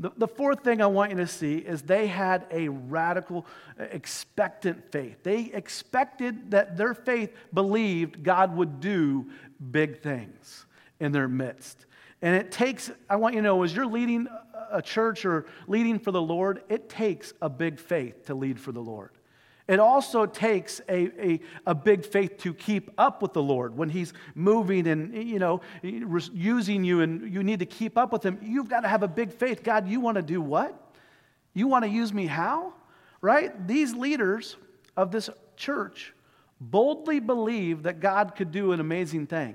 The, 0.00 0.10
the 0.16 0.26
fourth 0.26 0.64
thing 0.64 0.80
I 0.80 0.86
want 0.86 1.10
you 1.10 1.18
to 1.18 1.26
see 1.26 1.58
is 1.58 1.82
they 1.82 2.06
had 2.06 2.46
a 2.50 2.68
radical, 2.68 3.46
uh, 3.78 3.84
expectant 3.84 4.90
faith. 4.90 5.22
They 5.22 5.50
expected 5.52 6.52
that 6.52 6.76
their 6.76 6.94
faith 6.94 7.34
believed 7.52 8.22
God 8.22 8.56
would 8.56 8.80
do 8.80 9.26
big 9.70 10.00
things 10.00 10.64
in 11.00 11.12
their 11.12 11.28
midst. 11.28 11.84
And 12.22 12.34
it 12.34 12.50
takes, 12.50 12.90
I 13.08 13.16
want 13.16 13.34
you 13.34 13.40
to 13.40 13.44
know, 13.44 13.62
as 13.62 13.76
you're 13.76 13.86
leading 13.86 14.26
a 14.70 14.80
church 14.80 15.24
or 15.24 15.46
leading 15.66 15.98
for 15.98 16.12
the 16.12 16.22
Lord, 16.22 16.62
it 16.68 16.88
takes 16.88 17.32
a 17.42 17.48
big 17.48 17.78
faith 17.78 18.26
to 18.26 18.34
lead 18.34 18.58
for 18.58 18.72
the 18.72 18.80
Lord. 18.80 19.10
It 19.70 19.78
also 19.78 20.26
takes 20.26 20.80
a, 20.88 21.28
a, 21.30 21.40
a, 21.64 21.74
big 21.76 22.04
faith 22.04 22.38
to 22.38 22.52
keep 22.52 22.90
up 22.98 23.22
with 23.22 23.34
the 23.34 23.40
Lord 23.40 23.76
when 23.76 23.88
He's 23.88 24.12
moving 24.34 24.88
and, 24.88 25.14
you 25.14 25.38
know, 25.38 25.60
using 25.80 26.82
you 26.82 27.02
and 27.02 27.32
you 27.32 27.44
need 27.44 27.60
to 27.60 27.66
keep 27.66 27.96
up 27.96 28.12
with 28.12 28.24
Him. 28.24 28.40
You've 28.42 28.68
got 28.68 28.80
to 28.80 28.88
have 28.88 29.04
a 29.04 29.08
big 29.08 29.32
faith. 29.32 29.62
God, 29.62 29.88
you 29.88 30.00
want 30.00 30.16
to 30.16 30.22
do 30.22 30.40
what? 30.40 30.92
You 31.54 31.68
want 31.68 31.84
to 31.84 31.88
use 31.88 32.12
me 32.12 32.26
how? 32.26 32.72
Right? 33.20 33.68
These 33.68 33.94
leaders 33.94 34.56
of 34.96 35.12
this 35.12 35.30
church 35.56 36.14
boldly 36.60 37.20
believed 37.20 37.84
that 37.84 38.00
God 38.00 38.34
could 38.34 38.50
do 38.50 38.72
an 38.72 38.80
amazing 38.80 39.28
thing. 39.28 39.54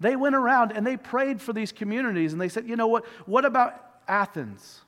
They 0.00 0.16
went 0.16 0.34
around 0.34 0.72
and 0.72 0.86
they 0.86 0.96
prayed 0.96 1.42
for 1.42 1.52
these 1.52 1.72
communities 1.72 2.32
and 2.32 2.40
they 2.40 2.48
said, 2.48 2.66
you 2.66 2.74
know 2.74 2.86
what? 2.86 3.04
What 3.26 3.44
about 3.44 3.84
Athens? 4.08 4.80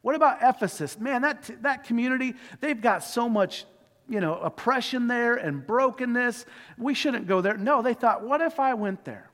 What 0.00 0.14
about 0.14 0.38
Ephesus? 0.40 0.98
Man, 0.98 1.20
that, 1.20 1.50
that 1.60 1.84
community, 1.84 2.34
they've 2.60 2.80
got 2.80 3.04
so 3.04 3.28
much 3.28 3.66
you 4.08 4.20
know, 4.20 4.34
oppression 4.36 5.06
there 5.06 5.34
and 5.34 5.66
brokenness. 5.66 6.46
We 6.78 6.94
shouldn't 6.94 7.26
go 7.26 7.40
there. 7.40 7.56
No, 7.56 7.82
they 7.82 7.94
thought, 7.94 8.22
what 8.22 8.40
if 8.40 8.60
I 8.60 8.74
went 8.74 9.04
there? 9.04 9.30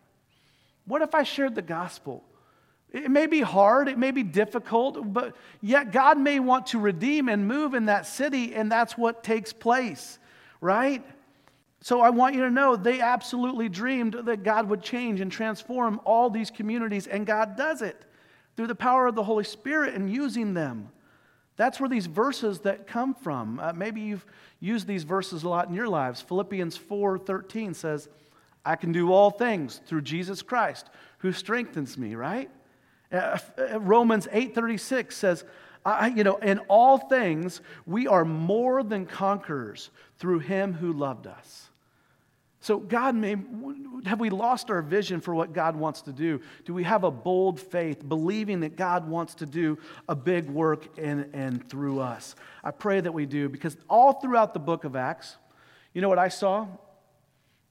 What 0.86 1.02
if 1.02 1.14
I 1.14 1.23
shared 1.23 1.54
the 1.54 1.62
gospel? 1.62 2.25
It 2.92 3.10
may 3.10 3.26
be 3.26 3.40
hard, 3.40 3.88
it 3.88 3.99
may 3.99 4.10
be 4.10 4.25
difficult, 4.25 5.12
but 5.12 5.36
yet 5.60 5.92
God 5.92 6.18
may 6.18 6.40
want 6.40 6.66
to 6.68 6.78
redeem 6.78 7.28
and 7.28 7.47
move 7.47 7.75
in 7.75 7.86
that 7.86 8.04
city, 8.04 8.54
and 8.54 8.71
that's 8.71 8.99
what 8.99 9.23
takes 9.23 9.52
place, 9.52 10.18
right? 10.60 11.04
So 11.82 12.00
I 12.00 12.10
want 12.10 12.34
you 12.34 12.42
to 12.42 12.50
know 12.50 12.75
they 12.75 13.00
absolutely 13.00 13.68
dreamed 13.68 14.14
that 14.25 14.42
God 14.42 14.68
would 14.68 14.82
change 14.82 15.21
and 15.21 15.30
transform 15.30 16.00
all 16.04 16.30
these 16.30 16.50
communities, 16.50 17.06
and 17.06 17.25
God 17.25 17.56
does 17.56 17.80
it 17.80 18.04
through 18.56 18.66
the 18.66 18.75
power 18.75 19.06
of 19.06 19.14
the 19.14 19.23
Holy 19.23 19.45
Spirit 19.45 19.95
and 19.95 20.12
using 20.12 20.52
them. 20.52 20.90
That's 21.60 21.78
where 21.78 21.90
these 21.90 22.06
verses 22.06 22.60
that 22.60 22.86
come 22.86 23.12
from. 23.12 23.60
Uh, 23.60 23.75
maybe 23.75 24.00
you've 24.00 24.25
used 24.60 24.86
these 24.86 25.02
verses 25.02 25.42
a 25.42 25.49
lot 25.50 25.68
in 25.68 25.75
your 25.75 25.88
lives. 25.88 26.23
Philippians 26.23 26.78
4:13 26.78 27.75
says, 27.75 28.08
"I 28.64 28.76
can 28.76 28.92
do 28.92 29.12
all 29.12 29.30
things 29.30 29.82
through 29.84 30.00
Jesus 30.00 30.40
Christ 30.40 30.88
who 31.18 31.32
strengthens 31.32 31.99
me," 31.99 32.14
right? 32.14 32.50
Uh, 33.12 33.36
uh 33.58 33.78
Romans 33.78 34.26
8:36 34.32 35.14
says, 35.14 35.44
I, 35.84 36.06
you 36.06 36.25
know, 36.25 36.36
in 36.36 36.60
all 36.60 36.96
things 36.96 37.60
we 37.84 38.06
are 38.06 38.25
more 38.25 38.82
than 38.82 39.04
conquerors 39.04 39.90
through 40.16 40.38
him 40.38 40.73
who 40.73 40.94
loved 40.94 41.26
us. 41.26 41.70
So, 42.62 42.78
God 42.78 43.14
may, 43.14 43.36
have 44.04 44.20
we 44.20 44.28
lost 44.28 44.70
our 44.70 44.82
vision 44.82 45.23
for 45.23 45.34
what 45.34 45.54
God 45.54 45.76
wants 45.76 46.02
to 46.02 46.12
do? 46.12 46.42
Do 46.66 46.75
we 46.75 46.84
have 46.84 47.04
a 47.04 47.10
bold 47.10 47.58
faith, 47.58 48.06
believing 48.06 48.60
that 48.60 48.76
God 48.76 49.08
wants 49.08 49.34
to 49.36 49.46
do 49.46 49.78
a 50.08 50.14
big 50.14 50.49
work 50.49 50.99
in 50.99 51.30
and 51.32 51.66
through 51.70 52.00
us? 52.00 52.34
I 52.62 52.70
pray 52.70 53.00
that 53.00 53.12
we 53.12 53.25
do, 53.25 53.49
because 53.49 53.78
all 53.88 54.20
throughout 54.20 54.52
the 54.52 54.60
book 54.60 54.84
of 54.84 54.94
Acts, 54.94 55.36
you 55.94 56.02
know 56.02 56.10
what 56.10 56.18
I 56.18 56.28
saw? 56.28 56.66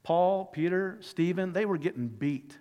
Paul, 0.02 0.46
Peter, 0.46 0.98
Stephen, 1.02 1.54
they 1.54 1.66
were 1.66 1.78
getting 1.78 2.08
beat. 2.08 2.58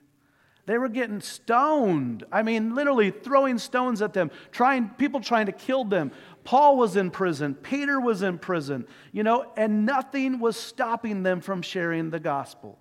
They 0.68 0.76
were 0.76 0.90
getting 0.90 1.22
stoned. 1.22 2.24
I 2.30 2.42
mean, 2.42 2.74
literally 2.74 3.10
throwing 3.10 3.56
stones 3.56 4.02
at 4.02 4.12
them, 4.12 4.30
trying, 4.52 4.90
people 4.98 5.18
trying 5.18 5.46
to 5.46 5.52
kill 5.52 5.82
them. 5.82 6.12
Paul 6.44 6.76
was 6.76 6.94
in 6.94 7.10
prison. 7.10 7.54
Peter 7.54 7.98
was 7.98 8.20
in 8.20 8.36
prison, 8.36 8.86
you 9.10 9.22
know, 9.22 9.50
and 9.56 9.86
nothing 9.86 10.40
was 10.40 10.58
stopping 10.58 11.22
them 11.22 11.40
from 11.40 11.62
sharing 11.62 12.10
the 12.10 12.20
gospel. 12.20 12.78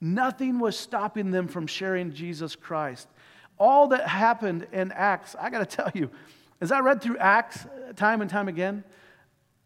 Nothing 0.00 0.60
was 0.60 0.78
stopping 0.78 1.32
them 1.32 1.48
from 1.48 1.66
sharing 1.66 2.12
Jesus 2.12 2.54
Christ. 2.54 3.08
All 3.58 3.88
that 3.88 4.06
happened 4.06 4.68
in 4.70 4.92
Acts, 4.92 5.34
I 5.34 5.50
got 5.50 5.68
to 5.68 5.76
tell 5.76 5.90
you, 5.92 6.12
as 6.60 6.70
I 6.70 6.78
read 6.78 7.02
through 7.02 7.18
Acts 7.18 7.66
time 7.96 8.20
and 8.20 8.30
time 8.30 8.46
again, 8.46 8.84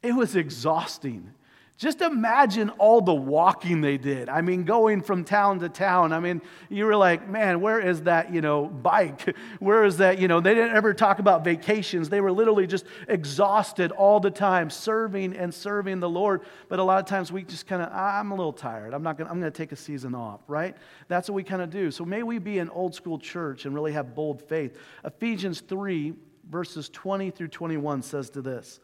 it 0.03 0.13
was 0.15 0.37
exhausting. 0.37 1.35
Just 1.79 2.01
imagine 2.01 2.71
all 2.71 3.01
the 3.01 3.15
walking 3.15 3.83
they 3.83 3.99
did. 3.99 4.29
I 4.29 4.41
mean, 4.41 4.65
going 4.65 5.01
from 5.01 5.23
town 5.23 5.61
to 5.61 5.69
town. 5.69 6.13
I 6.13 6.19
mean, 6.19 6.43
you 6.69 6.85
were 6.87 6.97
like, 6.97 7.29
man, 7.29 7.61
where 7.61 7.79
is 7.79 8.03
that, 8.03 8.35
you 8.35 8.41
know, 8.41 8.67
bike? 8.67 9.37
Where 9.61 9.85
is 9.85 9.99
that, 9.99 10.19
you 10.19 10.27
know, 10.27 10.41
they 10.41 10.55
didn't 10.55 10.75
ever 10.75 10.93
talk 10.93 11.21
about 11.21 11.45
vacations. 11.45 12.09
They 12.09 12.21
were 12.21 12.33
literally 12.33 12.67
just 12.67 12.85
exhausted 13.07 13.93
all 13.93 14.19
the 14.19 14.31
time, 14.31 14.71
serving 14.71 15.37
and 15.37 15.55
serving 15.55 16.01
the 16.01 16.09
Lord. 16.09 16.43
But 16.69 16.81
a 16.81 16.83
lot 16.83 16.99
of 16.99 17.07
times 17.07 17.31
we 17.31 17.45
just 17.45 17.69
kind 17.69 17.83
of, 17.83 17.93
I'm 17.93 18.33
a 18.33 18.35
little 18.35 18.53
tired. 18.53 18.93
I'm 18.93 19.05
not 19.05 19.17
going 19.17 19.27
to, 19.27 19.33
I'm 19.33 19.41
going 19.41 19.53
to 19.53 19.57
take 19.57 19.71
a 19.71 19.77
season 19.77 20.17
off, 20.17 20.41
right? 20.49 20.77
That's 21.07 21.29
what 21.29 21.37
we 21.37 21.45
kind 21.45 21.63
of 21.63 21.71
do. 21.71 21.93
So 21.93 22.05
may 22.05 22.25
we 22.25 22.39
be 22.39 22.59
an 22.59 22.71
old 22.71 22.95
school 22.95 23.21
church 23.21 23.67
and 23.67 23.75
really 23.75 23.93
have 23.93 24.17
bold 24.17 24.43
faith. 24.43 24.77
Ephesians 25.05 25.61
3, 25.61 26.15
verses 26.51 26.89
20 26.89 27.31
through 27.31 27.49
21 27.49 28.03
says 28.03 28.31
to 28.31 28.43
this. 28.43 28.81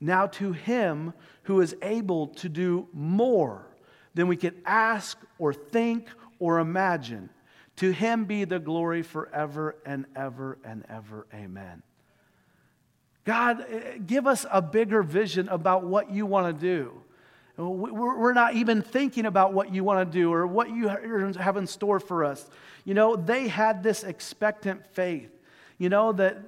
Now, 0.00 0.26
to 0.26 0.52
him 0.52 1.14
who 1.44 1.60
is 1.60 1.74
able 1.82 2.28
to 2.28 2.48
do 2.48 2.88
more 2.92 3.66
than 4.14 4.28
we 4.28 4.36
could 4.36 4.60
ask 4.64 5.18
or 5.38 5.52
think 5.52 6.08
or 6.38 6.58
imagine, 6.58 7.30
to 7.76 7.90
him 7.90 8.24
be 8.24 8.44
the 8.44 8.58
glory 8.58 9.02
forever 9.02 9.76
and 9.84 10.06
ever 10.14 10.58
and 10.64 10.84
ever. 10.88 11.26
Amen. 11.34 11.82
God, 13.24 13.66
eh, 13.68 13.98
give 14.06 14.26
us 14.26 14.46
a 14.50 14.62
bigger 14.62 15.02
vision 15.02 15.48
about 15.48 15.84
what 15.84 16.10
you 16.10 16.26
want 16.26 16.58
to 16.58 16.60
do. 16.60 17.02
We're 17.58 18.34
not 18.34 18.54
even 18.54 18.82
thinking 18.82 19.24
about 19.24 19.54
what 19.54 19.72
you 19.72 19.82
want 19.82 20.10
to 20.10 20.18
do 20.18 20.30
or 20.30 20.46
what 20.46 20.68
you 20.68 20.88
have 20.88 21.56
in 21.56 21.66
store 21.66 22.00
for 22.00 22.22
us. 22.22 22.48
You 22.84 22.92
know, 22.92 23.16
they 23.16 23.48
had 23.48 23.82
this 23.82 24.04
expectant 24.04 24.86
faith. 24.86 25.30
You 25.78 25.88
know, 25.88 26.12
that 26.12 26.38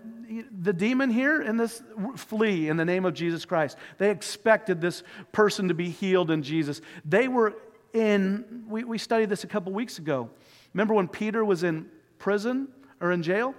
the 0.62 0.72
demon 0.72 1.10
here 1.10 1.40
in 1.40 1.56
this 1.56 1.82
flee 2.16 2.68
in 2.68 2.76
the 2.76 2.84
name 2.84 3.04
of 3.04 3.14
Jesus 3.14 3.44
Christ. 3.44 3.76
They 3.96 4.10
expected 4.10 4.80
this 4.80 5.02
person 5.32 5.68
to 5.68 5.74
be 5.74 5.90
healed 5.90 6.30
in 6.30 6.42
Jesus. 6.42 6.80
They 7.04 7.28
were 7.28 7.54
in, 7.92 8.64
we, 8.68 8.84
we 8.84 8.98
studied 8.98 9.30
this 9.30 9.44
a 9.44 9.46
couple 9.46 9.72
weeks 9.72 9.98
ago. 9.98 10.30
Remember 10.74 10.94
when 10.94 11.08
Peter 11.08 11.44
was 11.44 11.62
in 11.62 11.86
prison 12.18 12.68
or 13.00 13.10
in 13.12 13.22
jail? 13.22 13.54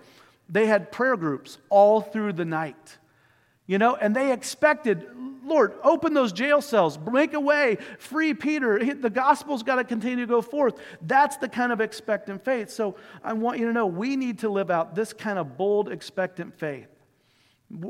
They 0.48 0.68
had 0.68 0.92
prayer 0.92 1.18
groups 1.18 1.58
all 1.70 2.02
through 2.02 2.34
the 2.34 2.46
night. 2.46 2.98
You 3.70 3.78
know, 3.78 3.96
and 3.96 4.16
they 4.16 4.34
expected, 4.34 5.06
Lord, 5.46 5.74
open 5.84 6.16
those 6.16 6.34
jail 6.34 6.60
cells, 6.60 6.98
make 6.98 7.36
a 7.36 7.40
way, 7.40 7.78
free 8.00 8.34
Peter. 8.34 8.96
The 8.96 9.12
gospel's 9.12 9.62
got 9.62 9.76
to 9.76 9.84
continue 9.84 10.26
to 10.26 10.28
go 10.28 10.42
forth. 10.42 10.80
That's 11.04 11.38
the 11.38 11.48
kind 11.48 11.72
of 11.72 11.80
expectant 11.80 12.44
faith. 12.44 12.72
So 12.72 12.96
I 13.24 13.34
want 13.34 13.60
you 13.60 13.68
to 13.68 13.72
know 13.72 13.86
we 13.86 14.16
need 14.16 14.40
to 14.40 14.50
live 14.50 14.72
out 14.72 14.96
this 14.96 15.14
kind 15.14 15.38
of 15.38 15.56
bold, 15.56 15.92
expectant 15.92 16.58
faith 16.58 16.88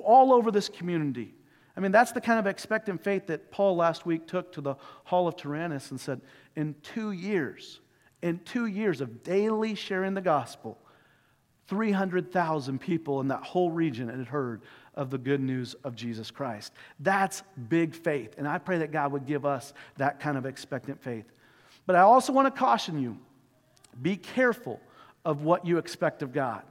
all 0.04 0.34
over 0.34 0.52
this 0.52 0.68
community. 0.68 1.34
I 1.78 1.80
mean, 1.80 1.94
that's 1.94 2.12
the 2.12 2.20
kind 2.20 2.40
of 2.40 2.46
expectant 2.46 3.02
faith 3.02 3.28
that 3.28 3.50
Paul 3.50 3.78
last 3.78 4.06
week 4.06 4.28
took 4.28 4.52
to 4.52 4.62
the 4.62 4.76
Hall 5.06 5.30
of 5.30 5.38
Tyrannus 5.38 5.92
and 5.92 6.00
said, 6.02 6.20
in 6.58 6.76
two 6.84 7.14
years, 7.14 7.80
in 8.22 8.40
two 8.40 8.66
years 8.66 9.00
of 9.00 9.24
daily 9.24 9.76
sharing 9.76 10.14
the 10.14 10.20
gospel, 10.20 10.78
300,000 11.70 12.82
people 12.82 13.22
in 13.22 13.28
that 13.28 13.44
whole 13.44 13.70
region 13.72 14.10
had 14.10 14.28
heard 14.28 14.64
of 15.00 15.10
the 15.10 15.18
good 15.18 15.40
news 15.40 15.76
of 15.86 15.96
Jesus 15.96 16.30
Christ. 16.30 16.74
That's 17.00 17.42
big 17.70 17.96
faith. 17.96 18.36
And 18.38 18.46
I 18.46 18.58
pray 18.58 18.80
that 18.80 18.92
God 18.92 19.14
would 19.14 19.26
give 19.26 19.46
us 19.46 19.74
that 19.96 20.20
kind 20.20 20.38
of 20.38 20.46
expectant 20.46 21.02
faith. 21.02 21.24
But 21.86 21.96
I 21.96 22.02
also 22.02 22.34
want 22.34 22.54
to 22.54 22.60
caution 22.60 23.02
you 23.02 23.18
be 24.02 24.18
careful 24.18 24.82
of 25.24 25.44
what 25.44 25.66
you 25.66 25.78
expect 25.78 26.22
of 26.22 26.34
God 26.34 26.64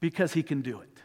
because 0.00 0.34
He 0.34 0.42
can 0.42 0.60
do 0.60 0.80
it. 0.80 0.98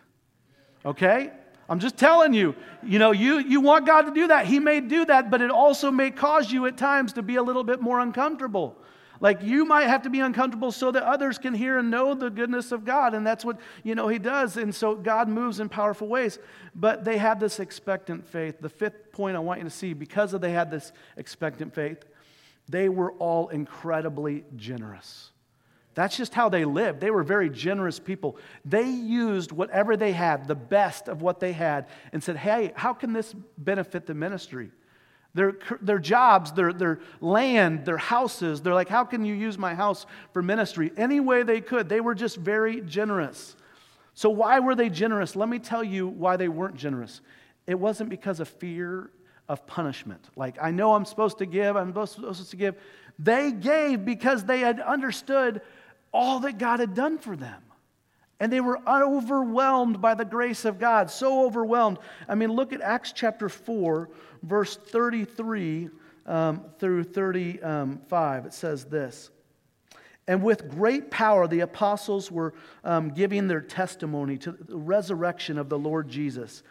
Okay? 0.86 1.32
I'm 1.70 1.80
just 1.80 1.96
telling 1.98 2.34
you, 2.34 2.54
you 2.84 3.00
know, 3.00 3.12
you, 3.12 3.40
you 3.40 3.62
want 3.62 3.88
God 3.88 4.02
to 4.02 4.12
do 4.12 4.28
that. 4.28 4.46
He 4.46 4.60
may 4.60 4.82
do 4.82 5.06
that, 5.06 5.32
but 5.32 5.42
it 5.42 5.52
also 5.52 5.90
may 5.90 6.12
cause 6.12 6.52
you 6.52 6.66
at 6.66 6.76
times 6.76 7.14
to 7.14 7.22
be 7.22 7.38
a 7.38 7.44
little 7.44 7.64
bit 7.64 7.80
more 7.80 8.02
uncomfortable. 8.02 8.76
Like 9.22 9.44
you 9.44 9.66
might 9.66 9.88
have 9.88 10.02
to 10.02 10.10
be 10.10 10.20
uncomfortable 10.20 10.72
so 10.72 10.92
that 10.92 11.04
others 11.04 11.38
can 11.38 11.54
hear 11.54 11.78
and 11.78 11.92
know 11.92 12.16
the 12.16 12.32
goodness 12.32 12.72
of 12.72 12.84
God. 12.84 13.14
And 13.14 13.26
that's 13.26 13.46
what, 13.46 13.60
you 13.84 13.94
know, 13.94 14.08
he 14.08 14.18
does. 14.18 14.58
And 14.58 14.74
so 14.74 14.96
God 14.96 15.30
moves 15.30 15.60
in 15.60 15.70
powerful 15.70 16.08
ways. 16.08 16.40
But 16.74 17.06
they 17.06 17.18
had 17.20 17.40
this 17.40 17.60
expectant 17.60 18.28
faith. 18.28 18.60
The 18.60 18.70
fifth 18.70 19.12
point 19.12 19.38
I 19.38 19.40
want 19.40 19.60
you 19.60 19.64
to 19.66 19.70
see 19.70 19.94
because 19.94 20.34
of 20.34 20.42
they 20.42 20.52
had 20.52 20.72
this 20.72 20.92
expectant 21.18 21.76
faith, 21.76 22.04
they 22.68 22.90
were 22.90 23.12
all 23.14 23.50
incredibly 23.50 24.44
generous. 24.56 25.30
That's 25.94 26.18
just 26.18 26.34
how 26.34 26.50
they 26.50 26.66
lived. 26.66 27.00
They 27.00 27.12
were 27.12 27.24
very 27.24 27.50
generous 27.50 28.00
people. 28.00 28.38
They 28.66 28.90
used 28.90 29.52
whatever 29.52 29.98
they 29.98 30.14
had, 30.14 30.48
the 30.48 30.56
best 30.56 31.08
of 31.08 31.22
what 31.22 31.40
they 31.40 31.52
had, 31.52 31.88
and 32.12 32.24
said, 32.24 32.38
Hey, 32.38 32.72
how 32.76 32.94
can 32.94 33.14
this 33.14 33.36
benefit 33.58 34.08
the 34.08 34.16
ministry? 34.16 34.72
Their, 35.34 35.58
their 35.82 36.00
jobs, 36.00 36.52
their, 36.52 36.74
their 36.74 37.00
land, 37.22 37.86
their 37.86 37.98
houses. 37.98 38.62
They're 38.62 38.74
like, 38.74 38.90
How 38.90 39.06
can 39.06 39.24
you 39.24 39.34
use 39.34 39.58
my 39.58 39.74
house 39.74 40.06
for 40.34 40.42
ministry? 40.42 40.92
Any 40.98 41.20
way 41.20 41.44
they 41.44 41.62
could. 41.62 41.88
They 41.88 42.02
were 42.02 42.16
just 42.16 42.38
very 42.38 42.82
generous. 42.82 43.56
So, 44.14 44.30
why 44.30 44.60
were 44.60 44.76
they 44.76 44.90
generous? 44.90 45.36
Let 45.36 45.48
me 45.48 45.60
tell 45.60 45.84
you 45.84 46.08
why 46.08 46.38
they 46.38 46.50
weren't 46.50 46.76
generous. 46.76 47.22
It 47.66 47.80
wasn't 47.80 48.10
because 48.10 48.40
of 48.40 48.50
fear 48.50 49.10
of 49.48 49.66
punishment. 49.68 50.30
Like, 50.36 50.58
I 50.62 50.72
know 50.72 50.94
I'm 50.94 51.06
supposed 51.06 51.38
to 51.38 51.46
give, 51.46 51.76
I'm 51.76 51.90
supposed 52.06 52.50
to 52.50 52.58
give. 52.58 52.76
They 53.20 53.52
gave 53.52 54.04
because 54.04 54.46
they 54.46 54.60
had 54.60 54.80
understood 54.80 55.62
all 56.14 56.40
that 56.42 56.58
God 56.58 56.80
had 56.80 56.94
done 56.94 57.18
for 57.18 57.36
them. 57.36 57.62
And 58.42 58.52
they 58.52 58.60
were 58.60 58.80
overwhelmed 58.88 60.02
by 60.02 60.16
the 60.16 60.26
grace 60.26 60.66
of 60.66 60.80
God, 60.80 61.12
so 61.12 61.46
overwhelmed. 61.46 62.00
I 62.28 62.34
mean, 62.34 62.52
look 62.52 62.74
at 62.74 62.82
Acts 62.82 63.12
chapter 63.12 63.48
4, 63.48 64.10
verse 64.42 64.76
33 64.76 65.90
um, 66.26 66.64
through 66.80 67.04
35. 67.04 68.48
It 68.48 68.54
says 68.54 68.86
this 68.86 69.30
And 70.28 70.42
with 70.42 70.72
great 70.72 71.12
power, 71.12 71.48
the 71.48 71.60
apostles 71.60 72.32
were 72.32 72.56
um, 72.84 73.10
giving 73.10 73.48
their 73.48 73.62
testimony 73.62 74.40
to 74.40 74.54
the 74.54 74.76
resurrection 74.76 75.60
of 75.60 75.70
the 75.70 75.78
Lord 75.78 76.10
Jesus. 76.10 76.64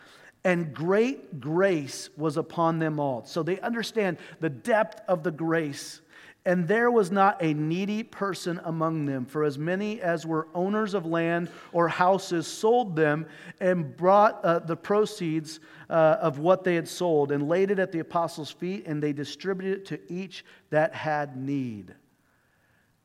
And 0.43 0.75
great 0.75 1.39
grace 1.39 2.09
was 2.17 2.37
upon 2.37 2.81
them 2.81 2.99
all. 2.99 3.25
So 3.27 3.45
they 3.45 3.61
understand 3.61 4.19
the 4.41 4.51
depth 4.51 5.03
of 5.07 5.23
the 5.23 5.31
grace 5.31 6.01
and 6.45 6.67
there 6.67 6.91
was 6.91 7.11
not 7.11 7.37
a 7.43 7.53
needy 7.53 8.03
person 8.03 8.61
among 8.65 9.05
them, 9.05 9.27
for 9.27 9.45
as 9.45 9.59
many 9.59 10.01
as 10.01 10.25
were 10.25 10.49
owners 10.55 10.95
of 10.95 11.05
land 11.05 11.51
or 11.73 11.87
houses 11.87 12.47
sold 12.47 12.97
them 12.97 13.27
and 13.61 13.95
brought 13.97 14.43
uh, 14.43 14.59
the 14.61 14.77
proceeds 14.77 15.61
uh, 15.91 16.17
of 16.21 16.39
what 16.39 16.65
they 16.65 16.75
had 16.75 16.89
sold 16.89 17.31
and 17.31 17.47
laid 17.47 17.71
it 17.71 17.79
at 17.79 17.93
the 17.93 17.99
apostles' 17.99 18.51
feet, 18.51 18.87
and 18.87 19.03
they 19.03 19.13
distributed 19.13 19.81
it 19.81 19.87
to 19.87 20.13
each 20.13 20.45
that 20.71 20.95
had 20.95 21.37
need. 21.37 21.95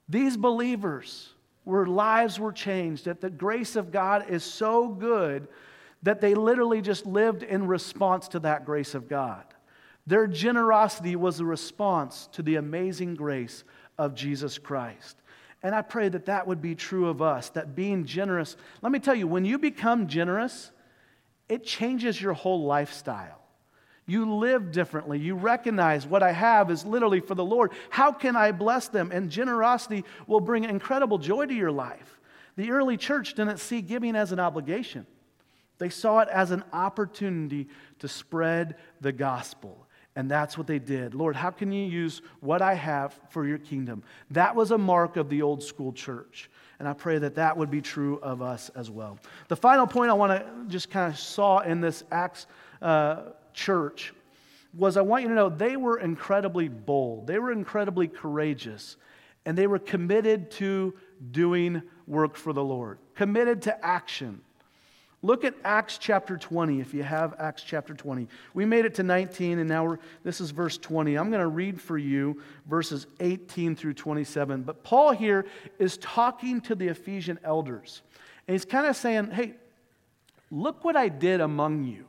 These 0.08 0.38
believers, 0.38 1.34
where 1.66 1.86
lives 1.86 2.40
were 2.40 2.54
changed, 2.54 3.06
that 3.06 3.20
the 3.20 3.30
grace 3.30 3.76
of 3.76 3.92
God 3.92 4.30
is 4.30 4.44
so 4.44 4.88
good 4.88 5.48
that 6.04 6.22
they 6.22 6.36
literally 6.36 6.82
just 6.82 7.06
lived 7.06 7.44
in 7.44 7.68
response 7.68 8.28
to 8.30 8.40
that 8.40 8.66
grace 8.66 8.94
of 8.94 9.10
God. 9.10 9.44
Their 10.08 10.28
generosity 10.28 11.16
was 11.16 11.40
a 11.40 11.46
response 11.46 12.30
to 12.34 12.44
the 12.44 12.56
amazing 12.56 13.16
grace 13.16 13.64
of 13.98 14.14
Jesus 14.14 14.58
Christ. 14.58 15.18
And 15.64 15.74
I 15.74 15.82
pray 15.82 16.10
that 16.10 16.28
that 16.28 16.46
would 16.46 16.62
be 16.62 16.76
true 16.76 17.10
of 17.10 17.22
us, 17.22 17.50
that 17.50 17.76
being 17.76 18.06
generous, 18.06 18.56
let 18.84 18.92
me 18.92 19.00
tell 19.00 19.16
you, 19.16 19.28
when 19.28 19.46
you 19.46 19.58
become 19.58 20.08
generous, 20.08 20.72
it 21.50 21.64
changes 21.64 22.22
your 22.22 22.34
whole 22.34 22.66
lifestyle. 22.66 23.42
You 24.06 24.36
live 24.36 24.72
differently. 24.72 25.18
You 25.18 25.36
recognize 25.36 26.06
what 26.06 26.22
I 26.22 26.32
have 26.32 26.70
is 26.70 26.86
literally 26.86 27.20
for 27.20 27.34
the 27.34 27.44
Lord. 27.44 27.72
How 27.90 28.12
can 28.12 28.36
I 28.36 28.52
bless 28.52 28.88
them? 28.88 29.12
And 29.12 29.32
generosity 29.32 30.06
will 30.28 30.40
bring 30.40 30.64
incredible 30.64 31.18
joy 31.18 31.48
to 31.48 31.54
your 31.54 31.72
life. 31.72 32.20
The 32.56 32.70
early 32.70 32.98
church 32.98 33.34
didn't 33.34 33.58
see 33.58 33.82
giving 33.82 34.16
as 34.16 34.32
an 34.32 34.40
obligation, 34.40 35.08
they 35.78 35.90
saw 35.90 36.20
it 36.20 36.30
as 36.30 36.52
an 36.52 36.64
opportunity 36.72 37.68
to 38.00 38.08
spread 38.08 38.76
the 39.02 39.12
gospel. 39.12 39.85
And 40.16 40.32
that's 40.32 40.58
what 40.58 40.66
they 40.66 40.80
did. 40.80 41.14
Lord, 41.14 41.36
how 41.36 41.52
can 41.52 41.72
you 41.72 41.86
use 41.86 42.22
what 42.40 42.62
I 42.62 42.74
have 42.74 43.20
for 43.30 43.46
your 43.46 43.58
kingdom? 43.58 44.02
That 44.32 44.56
was 44.56 44.72
a 44.72 44.78
mark 44.78 45.18
of 45.18 45.30
the 45.30 45.42
old 45.42 45.62
school 45.62 45.92
church. 45.92 46.50
And 46.80 46.88
I 46.88 46.94
pray 46.94 47.18
that 47.18 47.36
that 47.36 47.58
would 47.58 47.70
be 47.70 47.82
true 47.82 48.20
of 48.22 48.42
us 48.42 48.70
as 48.76 48.90
well. 48.90 49.20
The 49.50 49.56
final 49.56 49.88
point 49.88 50.10
I 50.10 50.14
want 50.14 50.32
to 50.32 50.48
just 50.68 50.90
kind 50.90 51.12
of 51.12 51.20
saw 51.20 51.60
in 51.60 51.82
this 51.82 52.04
Acts 52.12 52.48
uh, 52.82 53.24
church 53.54 54.14
was 54.74 54.98
I 54.98 55.02
want 55.02 55.24
you 55.24 55.30
to 55.30 55.36
know 55.36 55.50
they 55.50 55.78
were 55.78 56.00
incredibly 56.00 56.68
bold, 56.68 57.28
they 57.28 57.40
were 57.40 57.52
incredibly 57.52 58.08
courageous, 58.08 58.98
and 59.46 59.58
they 59.58 59.68
were 59.68 59.80
committed 59.80 60.52
to 60.52 60.94
doing 61.32 61.82
work 62.08 62.36
for 62.36 62.52
the 62.52 62.64
Lord, 62.64 63.00
committed 63.16 63.62
to 63.64 63.86
action. 63.86 64.42
Look 65.26 65.44
at 65.44 65.56
Acts 65.64 65.98
chapter 65.98 66.38
20 66.38 66.82
if 66.82 66.94
you 66.94 67.02
have 67.02 67.34
Acts 67.40 67.64
chapter 67.64 67.96
20. 67.96 68.28
We 68.54 68.64
made 68.64 68.86
it 68.86 68.94
to 68.94 69.04
19 69.04 69.58
and 69.58 69.68
now 69.68 69.84
we're, 69.84 69.98
this 70.24 70.40
is 70.40 70.52
verse 70.52 70.78
20. 70.78 71.16
I'm 71.16 71.32
going 71.32 71.42
to 71.42 71.48
read 71.48 71.82
for 71.82 71.98
you 71.98 72.44
verses 72.68 73.08
18 73.20 73.76
through 73.76 73.96
27. 73.96 74.62
But 74.62 74.84
Paul 74.84 75.14
here 75.14 75.48
is 75.80 75.98
talking 75.98 76.62
to 76.62 76.76
the 76.76 76.90
Ephesian 76.90 77.40
elders. 77.44 78.04
And 78.48 78.54
he's 78.54 78.66
kind 78.66 78.86
of 78.86 78.96
saying, 78.96 79.32
hey, 79.32 79.56
look 80.52 80.86
what 80.86 80.96
I 80.96 81.10
did 81.10 81.42
among 81.42 81.86
you. 81.86 82.06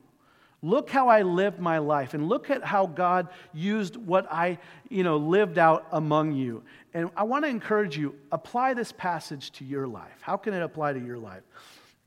Look 0.61 0.91
how 0.91 1.09
I 1.09 1.23
lived 1.23 1.59
my 1.59 1.79
life 1.79 2.13
and 2.13 2.29
look 2.29 2.51
at 2.51 2.63
how 2.63 2.85
God 2.85 3.29
used 3.55 3.97
what 3.97 4.31
I, 4.31 4.59
you 4.91 5.05
know, 5.05 5.17
lived 5.17 5.57
out 5.57 5.87
among 5.91 6.33
you. 6.33 6.65
And 6.93 7.09
I 7.17 7.23
want 7.23 7.47
to 7.47 7.49
encourage 7.49 7.97
you, 7.97 8.15
apply 8.31 8.75
this 8.75 8.93
passage 8.93 9.53
to 9.53 9.65
your 9.65 9.87
life. 9.87 10.19
How 10.21 10.37
can 10.37 10.53
it 10.53 10.63
apply 10.63 10.93
to 10.93 11.01
your 11.01 11.17
life? 11.17 11.45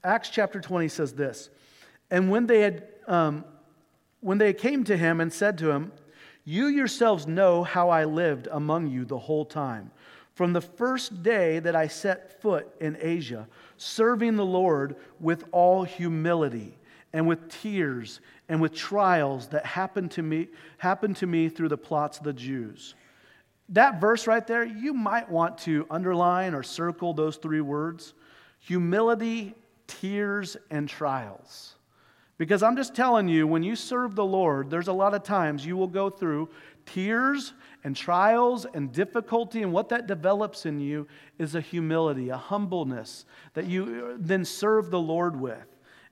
Acts 0.03 0.29
chapter 0.29 0.61
20 0.61 0.87
says 0.87 1.13
this 1.13 1.49
And 2.09 2.29
when 2.29 2.47
they 2.47 2.61
had. 2.61 2.87
Um, 3.07 3.45
when 4.21 4.37
they 4.37 4.53
came 4.53 4.83
to 4.85 4.97
him 4.97 5.21
and 5.21 5.31
said 5.31 5.57
to 5.59 5.71
him, 5.71 5.91
You 6.43 6.67
yourselves 6.67 7.27
know 7.27 7.63
how 7.63 7.89
I 7.89 8.05
lived 8.05 8.47
among 8.51 8.87
you 8.87 9.05
the 9.05 9.17
whole 9.17 9.45
time, 9.45 9.91
from 10.33 10.53
the 10.53 10.61
first 10.61 11.23
day 11.23 11.59
that 11.59 11.75
I 11.75 11.87
set 11.87 12.41
foot 12.41 12.67
in 12.79 12.97
Asia, 12.99 13.47
serving 13.77 14.35
the 14.35 14.45
Lord 14.45 14.95
with 15.19 15.45
all 15.51 15.83
humility 15.83 16.77
and 17.13 17.27
with 17.27 17.49
tears 17.49 18.21
and 18.47 18.61
with 18.61 18.73
trials 18.73 19.47
that 19.47 19.65
happened 19.65 20.11
to 20.11 20.21
me, 20.21 20.47
happened 20.77 21.15
to 21.17 21.27
me 21.27 21.49
through 21.49 21.69
the 21.69 21.77
plots 21.77 22.17
of 22.17 22.23
the 22.23 22.33
Jews. 22.33 22.95
That 23.69 24.01
verse 24.01 24.27
right 24.27 24.45
there, 24.45 24.63
you 24.63 24.93
might 24.93 25.29
want 25.29 25.59
to 25.59 25.85
underline 25.89 26.53
or 26.53 26.63
circle 26.63 27.13
those 27.13 27.37
three 27.37 27.61
words 27.61 28.13
humility 28.61 29.55
tears 29.89 30.55
and 30.69 30.87
trials. 30.87 31.75
Because 32.37 32.63
I'm 32.63 32.77
just 32.77 32.95
telling 32.95 33.27
you, 33.27 33.45
when 33.45 33.63
you 33.63 33.75
serve 33.75 34.15
the 34.15 34.23
Lord, 34.23 34.69
there's 34.69 34.87
a 34.87 34.93
lot 34.93 35.13
of 35.13 35.23
times 35.23 35.65
you 35.65 35.75
will 35.75 35.87
go 35.87 36.09
through 36.09 36.49
tears 36.85 37.53
and 37.83 37.93
trials 37.93 38.65
and 38.73 38.93
difficulty, 38.93 39.61
and 39.61 39.73
what 39.73 39.89
that 39.89 40.07
develops 40.07 40.65
in 40.65 40.79
you 40.79 41.05
is 41.37 41.55
a 41.55 41.61
humility, 41.61 42.29
a 42.29 42.37
humbleness 42.37 43.25
that 43.55 43.65
you 43.65 44.15
then 44.17 44.45
serve 44.45 44.89
the 44.89 44.99
Lord 44.99 45.37
with. 45.37 45.65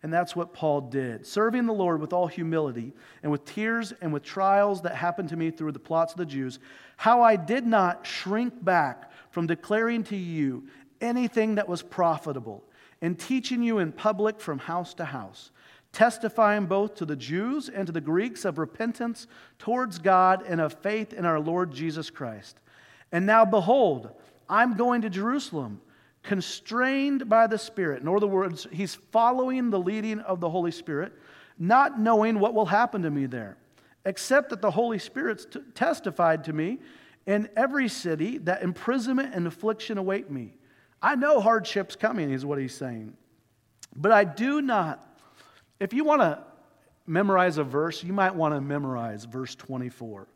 And 0.03 0.13
that's 0.13 0.35
what 0.35 0.53
Paul 0.53 0.81
did. 0.81 1.25
Serving 1.25 1.65
the 1.65 1.73
Lord 1.73 2.01
with 2.01 2.13
all 2.13 2.27
humility 2.27 2.93
and 3.23 3.31
with 3.31 3.45
tears 3.45 3.93
and 4.01 4.11
with 4.11 4.23
trials 4.23 4.81
that 4.81 4.95
happened 4.95 5.29
to 5.29 5.37
me 5.37 5.49
through 5.49 5.71
the 5.71 5.79
plots 5.79 6.13
of 6.13 6.17
the 6.17 6.25
Jews, 6.25 6.59
how 6.97 7.21
I 7.21 7.35
did 7.35 7.65
not 7.65 8.05
shrink 8.05 8.63
back 8.63 9.11
from 9.31 9.47
declaring 9.47 10.03
to 10.05 10.17
you 10.17 10.67
anything 10.99 11.55
that 11.55 11.69
was 11.69 11.81
profitable 11.81 12.63
and 13.01 13.17
teaching 13.19 13.63
you 13.63 13.79
in 13.79 13.91
public 13.91 14.39
from 14.39 14.59
house 14.59 14.93
to 14.95 15.05
house, 15.05 15.51
testifying 15.91 16.65
both 16.65 16.95
to 16.95 17.05
the 17.05 17.15
Jews 17.15 17.69
and 17.69 17.85
to 17.87 17.93
the 17.93 18.01
Greeks 18.01 18.45
of 18.45 18.57
repentance 18.57 19.27
towards 19.59 19.99
God 19.99 20.43
and 20.47 20.59
of 20.59 20.73
faith 20.73 21.13
in 21.13 21.25
our 21.25 21.39
Lord 21.39 21.71
Jesus 21.71 22.09
Christ. 22.09 22.59
And 23.11 23.25
now, 23.25 23.45
behold, 23.45 24.09
I'm 24.49 24.75
going 24.75 25.01
to 25.01 25.09
Jerusalem, 25.09 25.81
constrained 26.23 27.29
by 27.29 27.47
the 27.47 27.57
Spirit. 27.57 28.01
In 28.01 28.07
other 28.07 28.27
words, 28.27 28.67
he's 28.71 28.95
following 28.95 29.69
the 29.69 29.79
leading 29.79 30.19
of 30.19 30.39
the 30.39 30.49
Holy 30.49 30.71
Spirit, 30.71 31.13
not 31.57 31.99
knowing 31.99 32.39
what 32.39 32.53
will 32.53 32.65
happen 32.65 33.01
to 33.03 33.09
me 33.09 33.25
there, 33.25 33.57
except 34.05 34.49
that 34.49 34.61
the 34.61 34.71
Holy 34.71 34.99
Spirit 34.99 35.51
t- 35.51 35.59
testified 35.73 36.43
to 36.43 36.53
me 36.53 36.79
in 37.25 37.49
every 37.55 37.87
city 37.87 38.37
that 38.39 38.61
imprisonment 38.61 39.33
and 39.33 39.47
affliction 39.47 39.97
await 39.97 40.29
me. 40.29 40.53
I 41.01 41.15
know 41.15 41.39
hardship's 41.39 41.95
coming, 41.95 42.31
is 42.31 42.45
what 42.45 42.59
he's 42.59 42.75
saying. 42.75 43.13
But 43.95 44.11
I 44.11 44.23
do 44.23 44.61
not. 44.61 45.03
If 45.79 45.93
you 45.93 46.03
want 46.03 46.21
to 46.21 46.43
memorize 47.05 47.57
a 47.57 47.63
verse, 47.63 48.03
you 48.03 48.13
might 48.13 48.35
want 48.35 48.53
to 48.53 48.61
memorize 48.61 49.25
verse 49.25 49.55
24. 49.55 50.27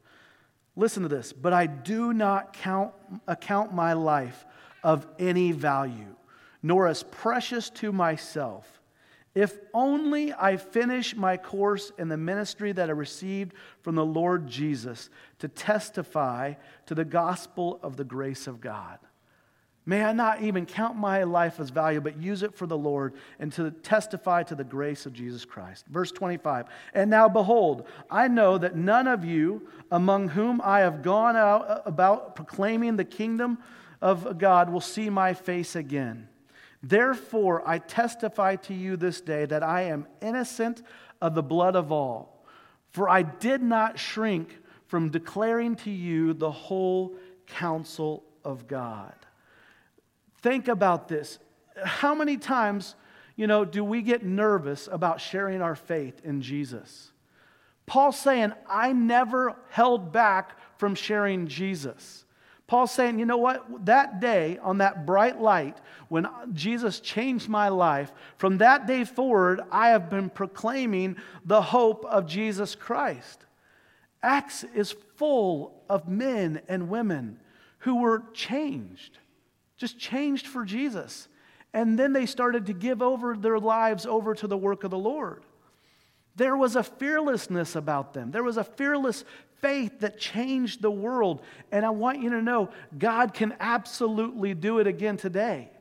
Listen 0.75 1.03
to 1.03 1.09
this. 1.09 1.33
But 1.33 1.53
I 1.53 1.67
do 1.67 2.13
not 2.13 2.53
count, 2.53 2.93
account 3.27 3.73
my 3.73 3.93
life 3.93 4.45
of 4.83 5.05
any 5.19 5.51
value, 5.51 6.15
nor 6.63 6.87
as 6.87 7.03
precious 7.03 7.69
to 7.71 7.91
myself. 7.91 8.81
If 9.33 9.57
only 9.73 10.33
I 10.33 10.57
finish 10.57 11.15
my 11.15 11.37
course 11.37 11.91
in 11.97 12.09
the 12.09 12.17
ministry 12.17 12.73
that 12.73 12.89
I 12.89 12.93
received 12.93 13.53
from 13.81 13.95
the 13.95 14.05
Lord 14.05 14.47
Jesus 14.47 15.09
to 15.39 15.47
testify 15.47 16.55
to 16.87 16.95
the 16.95 17.05
gospel 17.05 17.79
of 17.81 17.95
the 17.95 18.03
grace 18.03 18.47
of 18.47 18.59
God. 18.59 18.99
May 19.85 20.03
I 20.03 20.13
not 20.13 20.43
even 20.43 20.67
count 20.67 20.95
my 20.95 21.23
life 21.23 21.59
as 21.59 21.71
value, 21.71 22.01
but 22.01 22.21
use 22.21 22.43
it 22.43 22.53
for 22.53 22.67
the 22.67 22.77
Lord 22.77 23.15
and 23.39 23.51
to 23.53 23.71
testify 23.71 24.43
to 24.43 24.55
the 24.55 24.63
grace 24.63 25.07
of 25.07 25.13
Jesus 25.13 25.43
Christ. 25.43 25.85
Verse 25.87 26.11
25. 26.11 26.67
And 26.93 27.09
now 27.09 27.27
behold, 27.27 27.87
I 28.09 28.27
know 28.27 28.59
that 28.59 28.75
none 28.75 29.07
of 29.07 29.25
you 29.25 29.67
among 29.89 30.29
whom 30.29 30.61
I 30.63 30.81
have 30.81 31.01
gone 31.01 31.35
out 31.35 31.67
uh, 31.67 31.81
about 31.85 32.35
proclaiming 32.35 32.95
the 32.95 33.05
kingdom 33.05 33.57
of 34.01 34.37
God 34.37 34.71
will 34.71 34.81
see 34.81 35.09
my 35.09 35.33
face 35.33 35.75
again. 35.75 36.27
Therefore, 36.83 37.67
I 37.67 37.79
testify 37.79 38.57
to 38.57 38.73
you 38.73 38.97
this 38.97 39.19
day 39.21 39.45
that 39.45 39.63
I 39.63 39.83
am 39.83 40.07
innocent 40.21 40.83
of 41.21 41.33
the 41.33 41.43
blood 41.43 41.75
of 41.75 41.91
all. 41.91 42.45
For 42.91 43.09
I 43.09 43.23
did 43.23 43.63
not 43.63 43.97
shrink 43.97 44.59
from 44.87 45.09
declaring 45.09 45.75
to 45.77 45.91
you 45.91 46.33
the 46.33 46.51
whole 46.51 47.15
counsel 47.47 48.23
of 48.43 48.67
God. 48.67 49.13
Think 50.41 50.67
about 50.67 51.07
this. 51.07 51.39
How 51.83 52.15
many 52.15 52.37
times, 52.37 52.95
you 53.35 53.47
know, 53.47 53.65
do 53.65 53.83
we 53.83 54.01
get 54.01 54.25
nervous 54.25 54.89
about 54.91 55.21
sharing 55.21 55.61
our 55.61 55.75
faith 55.75 56.21
in 56.23 56.41
Jesus? 56.41 57.11
Paul's 57.85 58.19
saying, 58.19 58.53
I 58.69 58.93
never 58.93 59.55
held 59.69 60.11
back 60.11 60.57
from 60.77 60.95
sharing 60.95 61.47
Jesus. 61.47 62.25
Paul's 62.67 62.91
saying, 62.91 63.19
you 63.19 63.25
know 63.25 63.37
what? 63.37 63.85
That 63.85 64.21
day, 64.21 64.57
on 64.61 64.77
that 64.77 65.05
bright 65.05 65.41
light, 65.41 65.77
when 66.07 66.25
Jesus 66.53 67.01
changed 67.01 67.49
my 67.49 67.67
life, 67.67 68.13
from 68.37 68.59
that 68.59 68.87
day 68.87 69.03
forward, 69.03 69.59
I 69.71 69.89
have 69.89 70.09
been 70.09 70.29
proclaiming 70.29 71.17
the 71.43 71.61
hope 71.61 72.05
of 72.05 72.25
Jesus 72.27 72.73
Christ. 72.73 73.45
Acts 74.23 74.63
is 74.73 74.95
full 75.17 75.83
of 75.89 76.07
men 76.07 76.61
and 76.69 76.89
women 76.89 77.39
who 77.79 77.97
were 77.97 78.23
changed 78.33 79.17
just 79.81 79.97
changed 79.97 80.45
for 80.45 80.63
Jesus. 80.63 81.27
And 81.73 81.97
then 81.97 82.13
they 82.13 82.27
started 82.27 82.67
to 82.67 82.73
give 82.73 83.01
over 83.01 83.35
their 83.35 83.59
lives 83.59 84.05
over 84.05 84.35
to 84.35 84.47
the 84.47 84.57
work 84.57 84.83
of 84.83 84.91
the 84.91 84.97
Lord. 84.97 85.43
There 86.35 86.55
was 86.55 86.75
a 86.75 86.83
fearlessness 86.83 87.75
about 87.75 88.13
them. 88.13 88.29
There 88.29 88.43
was 88.43 88.57
a 88.57 88.63
fearless 88.63 89.25
faith 89.59 89.99
that 90.01 90.19
changed 90.19 90.83
the 90.83 90.91
world. 90.91 91.41
And 91.71 91.83
I 91.83 91.89
want 91.89 92.21
you 92.21 92.29
to 92.29 92.41
know 92.43 92.69
God 92.97 93.33
can 93.33 93.55
absolutely 93.59 94.53
do 94.53 94.77
it 94.77 94.85
again 94.85 95.17
today. 95.17 95.71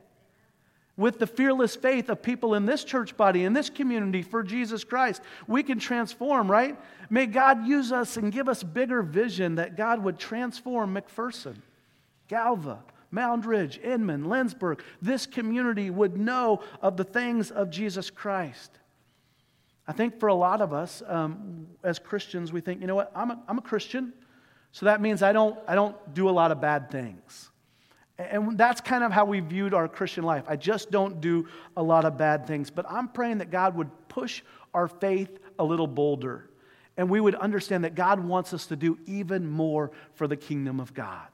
With 0.97 1.19
the 1.19 1.27
fearless 1.27 1.75
faith 1.75 2.09
of 2.09 2.23
people 2.23 2.55
in 2.55 2.65
this 2.65 2.83
church 2.83 3.15
body, 3.15 3.43
in 3.43 3.53
this 3.53 3.69
community 3.69 4.23
for 4.23 4.41
Jesus 4.41 4.83
Christ, 4.83 5.21
we 5.47 5.61
can 5.61 5.77
transform, 5.79 6.49
right? 6.49 6.75
May 7.09 7.27
God 7.27 7.67
use 7.67 7.91
us 7.91 8.17
and 8.17 8.31
give 8.31 8.49
us 8.49 8.63
bigger 8.63 9.03
vision 9.03 9.55
that 9.55 9.77
God 9.77 10.03
would 10.03 10.17
transform 10.17 10.95
McPherson, 10.95 11.57
Galva, 12.27 12.79
Moundridge, 13.13 13.83
Inman, 13.83 14.25
Lindsborg, 14.25 14.79
this 15.01 15.25
community 15.25 15.89
would 15.89 16.17
know 16.17 16.61
of 16.81 16.97
the 16.97 17.03
things 17.03 17.51
of 17.51 17.69
Jesus 17.69 18.09
Christ. 18.09 18.71
I 19.87 19.93
think 19.93 20.19
for 20.19 20.27
a 20.27 20.33
lot 20.33 20.61
of 20.61 20.73
us 20.73 21.03
um, 21.07 21.67
as 21.83 21.99
Christians, 21.99 22.53
we 22.53 22.61
think, 22.61 22.81
you 22.81 22.87
know 22.87 22.95
what, 22.95 23.11
I'm 23.15 23.31
a, 23.31 23.43
I'm 23.47 23.57
a 23.57 23.61
Christian, 23.61 24.13
so 24.71 24.85
that 24.85 25.01
means 25.01 25.21
I 25.21 25.33
don't, 25.33 25.57
I 25.67 25.75
don't 25.75 26.13
do 26.13 26.29
a 26.29 26.31
lot 26.31 26.51
of 26.51 26.61
bad 26.61 26.89
things. 26.89 27.51
And 28.17 28.57
that's 28.57 28.81
kind 28.81 29.03
of 29.03 29.11
how 29.11 29.25
we 29.25 29.39
viewed 29.39 29.73
our 29.73 29.87
Christian 29.87 30.23
life. 30.23 30.43
I 30.47 30.55
just 30.55 30.91
don't 30.91 31.21
do 31.21 31.47
a 31.75 31.83
lot 31.83 32.05
of 32.05 32.17
bad 32.17 32.45
things. 32.45 32.69
But 32.69 32.85
I'm 32.89 33.07
praying 33.07 33.39
that 33.39 33.49
God 33.49 33.75
would 33.75 33.89
push 34.09 34.43
our 34.73 34.87
faith 34.87 35.39
a 35.57 35.63
little 35.63 35.87
bolder. 35.87 36.49
And 36.97 37.09
we 37.09 37.19
would 37.19 37.35
understand 37.35 37.83
that 37.83 37.95
God 37.95 38.19
wants 38.19 38.53
us 38.53 38.67
to 38.67 38.75
do 38.75 38.99
even 39.05 39.49
more 39.49 39.91
for 40.13 40.27
the 40.27 40.37
kingdom 40.37 40.79
of 40.79 40.93
God. 40.93 41.27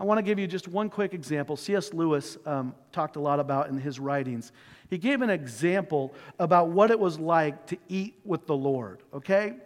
I 0.00 0.04
want 0.04 0.16
to 0.16 0.22
give 0.22 0.38
you 0.38 0.46
just 0.46 0.66
one 0.66 0.88
quick 0.88 1.12
example. 1.12 1.58
C.S. 1.58 1.92
Lewis 1.92 2.38
um, 2.46 2.74
talked 2.90 3.16
a 3.16 3.20
lot 3.20 3.38
about 3.38 3.68
in 3.68 3.76
his 3.76 4.00
writings. 4.00 4.50
He 4.88 4.96
gave 4.96 5.20
an 5.20 5.28
example 5.28 6.14
about 6.38 6.70
what 6.70 6.90
it 6.90 6.98
was 6.98 7.18
like 7.18 7.66
to 7.66 7.76
eat 7.86 8.18
with 8.24 8.46
the 8.46 8.56
Lord, 8.56 9.02
okay? 9.12 9.56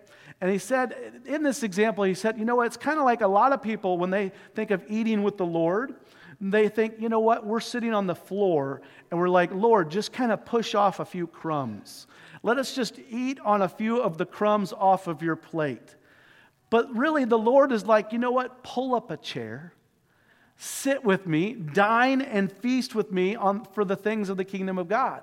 And 0.40 0.50
he 0.50 0.58
said, 0.58 1.22
in 1.24 1.44
this 1.44 1.62
example, 1.62 2.02
he 2.02 2.14
said, 2.14 2.36
you 2.36 2.44
know 2.44 2.56
what, 2.56 2.66
it's 2.66 2.76
kind 2.76 2.98
of 2.98 3.04
like 3.04 3.20
a 3.20 3.28
lot 3.28 3.52
of 3.52 3.62
people 3.62 3.96
when 3.96 4.10
they 4.10 4.32
think 4.56 4.72
of 4.72 4.82
eating 4.88 5.22
with 5.22 5.36
the 5.36 5.46
Lord, 5.46 5.94
they 6.40 6.68
think, 6.68 6.96
you 6.98 7.08
know 7.08 7.20
what, 7.20 7.46
we're 7.46 7.60
sitting 7.60 7.94
on 7.94 8.08
the 8.08 8.16
floor 8.16 8.82
and 9.12 9.20
we're 9.20 9.28
like, 9.28 9.54
Lord, 9.54 9.88
just 9.88 10.12
kind 10.12 10.32
of 10.32 10.44
push 10.44 10.74
off 10.74 10.98
a 10.98 11.04
few 11.04 11.28
crumbs. 11.28 12.08
Let 12.42 12.58
us 12.58 12.74
just 12.74 12.98
eat 13.08 13.38
on 13.44 13.62
a 13.62 13.68
few 13.68 14.02
of 14.02 14.18
the 14.18 14.26
crumbs 14.26 14.72
off 14.72 15.06
of 15.06 15.22
your 15.22 15.36
plate. 15.36 15.94
But 16.70 16.92
really, 16.92 17.24
the 17.24 17.38
Lord 17.38 17.70
is 17.70 17.86
like, 17.86 18.12
you 18.12 18.18
know 18.18 18.32
what, 18.32 18.64
pull 18.64 18.96
up 18.96 19.12
a 19.12 19.16
chair 19.16 19.72
sit 20.56 21.04
with 21.04 21.26
me, 21.26 21.54
dine 21.54 22.20
and 22.20 22.50
feast 22.50 22.94
with 22.94 23.10
me 23.10 23.36
on, 23.36 23.64
for 23.72 23.84
the 23.84 23.96
things 23.96 24.28
of 24.28 24.36
the 24.36 24.44
kingdom 24.44 24.78
of 24.78 24.88
God. 24.88 25.22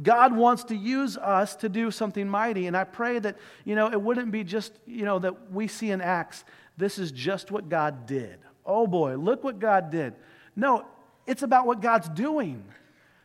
God 0.00 0.34
wants 0.34 0.64
to 0.64 0.76
use 0.76 1.16
us 1.18 1.54
to 1.56 1.68
do 1.68 1.90
something 1.90 2.26
mighty. 2.26 2.66
And 2.66 2.76
I 2.76 2.84
pray 2.84 3.18
that, 3.18 3.36
you 3.64 3.74
know, 3.74 3.90
it 3.90 4.00
wouldn't 4.00 4.32
be 4.32 4.42
just, 4.42 4.72
you 4.86 5.04
know, 5.04 5.18
that 5.18 5.52
we 5.52 5.68
see 5.68 5.90
in 5.90 6.00
Acts, 6.00 6.44
this 6.76 6.98
is 6.98 7.12
just 7.12 7.50
what 7.50 7.68
God 7.68 8.06
did. 8.06 8.38
Oh 8.64 8.86
boy, 8.86 9.16
look 9.16 9.44
what 9.44 9.58
God 9.58 9.90
did. 9.90 10.14
No, 10.56 10.86
it's 11.26 11.42
about 11.42 11.66
what 11.66 11.80
God's 11.80 12.08
doing. 12.08 12.64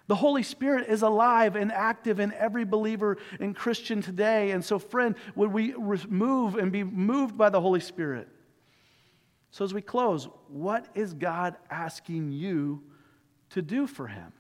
The 0.08 0.16
Holy 0.16 0.44
Spirit 0.44 0.88
is 0.90 1.02
alive 1.02 1.56
and 1.56 1.72
active 1.72 2.20
in 2.20 2.34
every 2.34 2.64
believer 2.64 3.18
and 3.40 3.56
Christian 3.56 4.02
today. 4.02 4.52
And 4.52 4.64
so, 4.64 4.80
friend, 4.80 5.16
would 5.36 5.52
we 5.52 5.74
move 5.74 6.56
and 6.56 6.72
be 6.72 6.84
moved 6.84 7.38
by 7.38 7.50
the 7.50 7.60
Holy 7.60 7.82
Spirit? 7.82 8.30
So, 9.58 9.66
as 9.66 9.74
we 9.74 9.82
close, 9.82 10.28
what 10.50 10.86
is 10.94 11.16
God 11.16 11.56
asking 11.72 12.32
you 12.32 12.84
to 13.50 13.64
do 13.64 13.88
for 13.88 14.06
Him? 14.06 14.32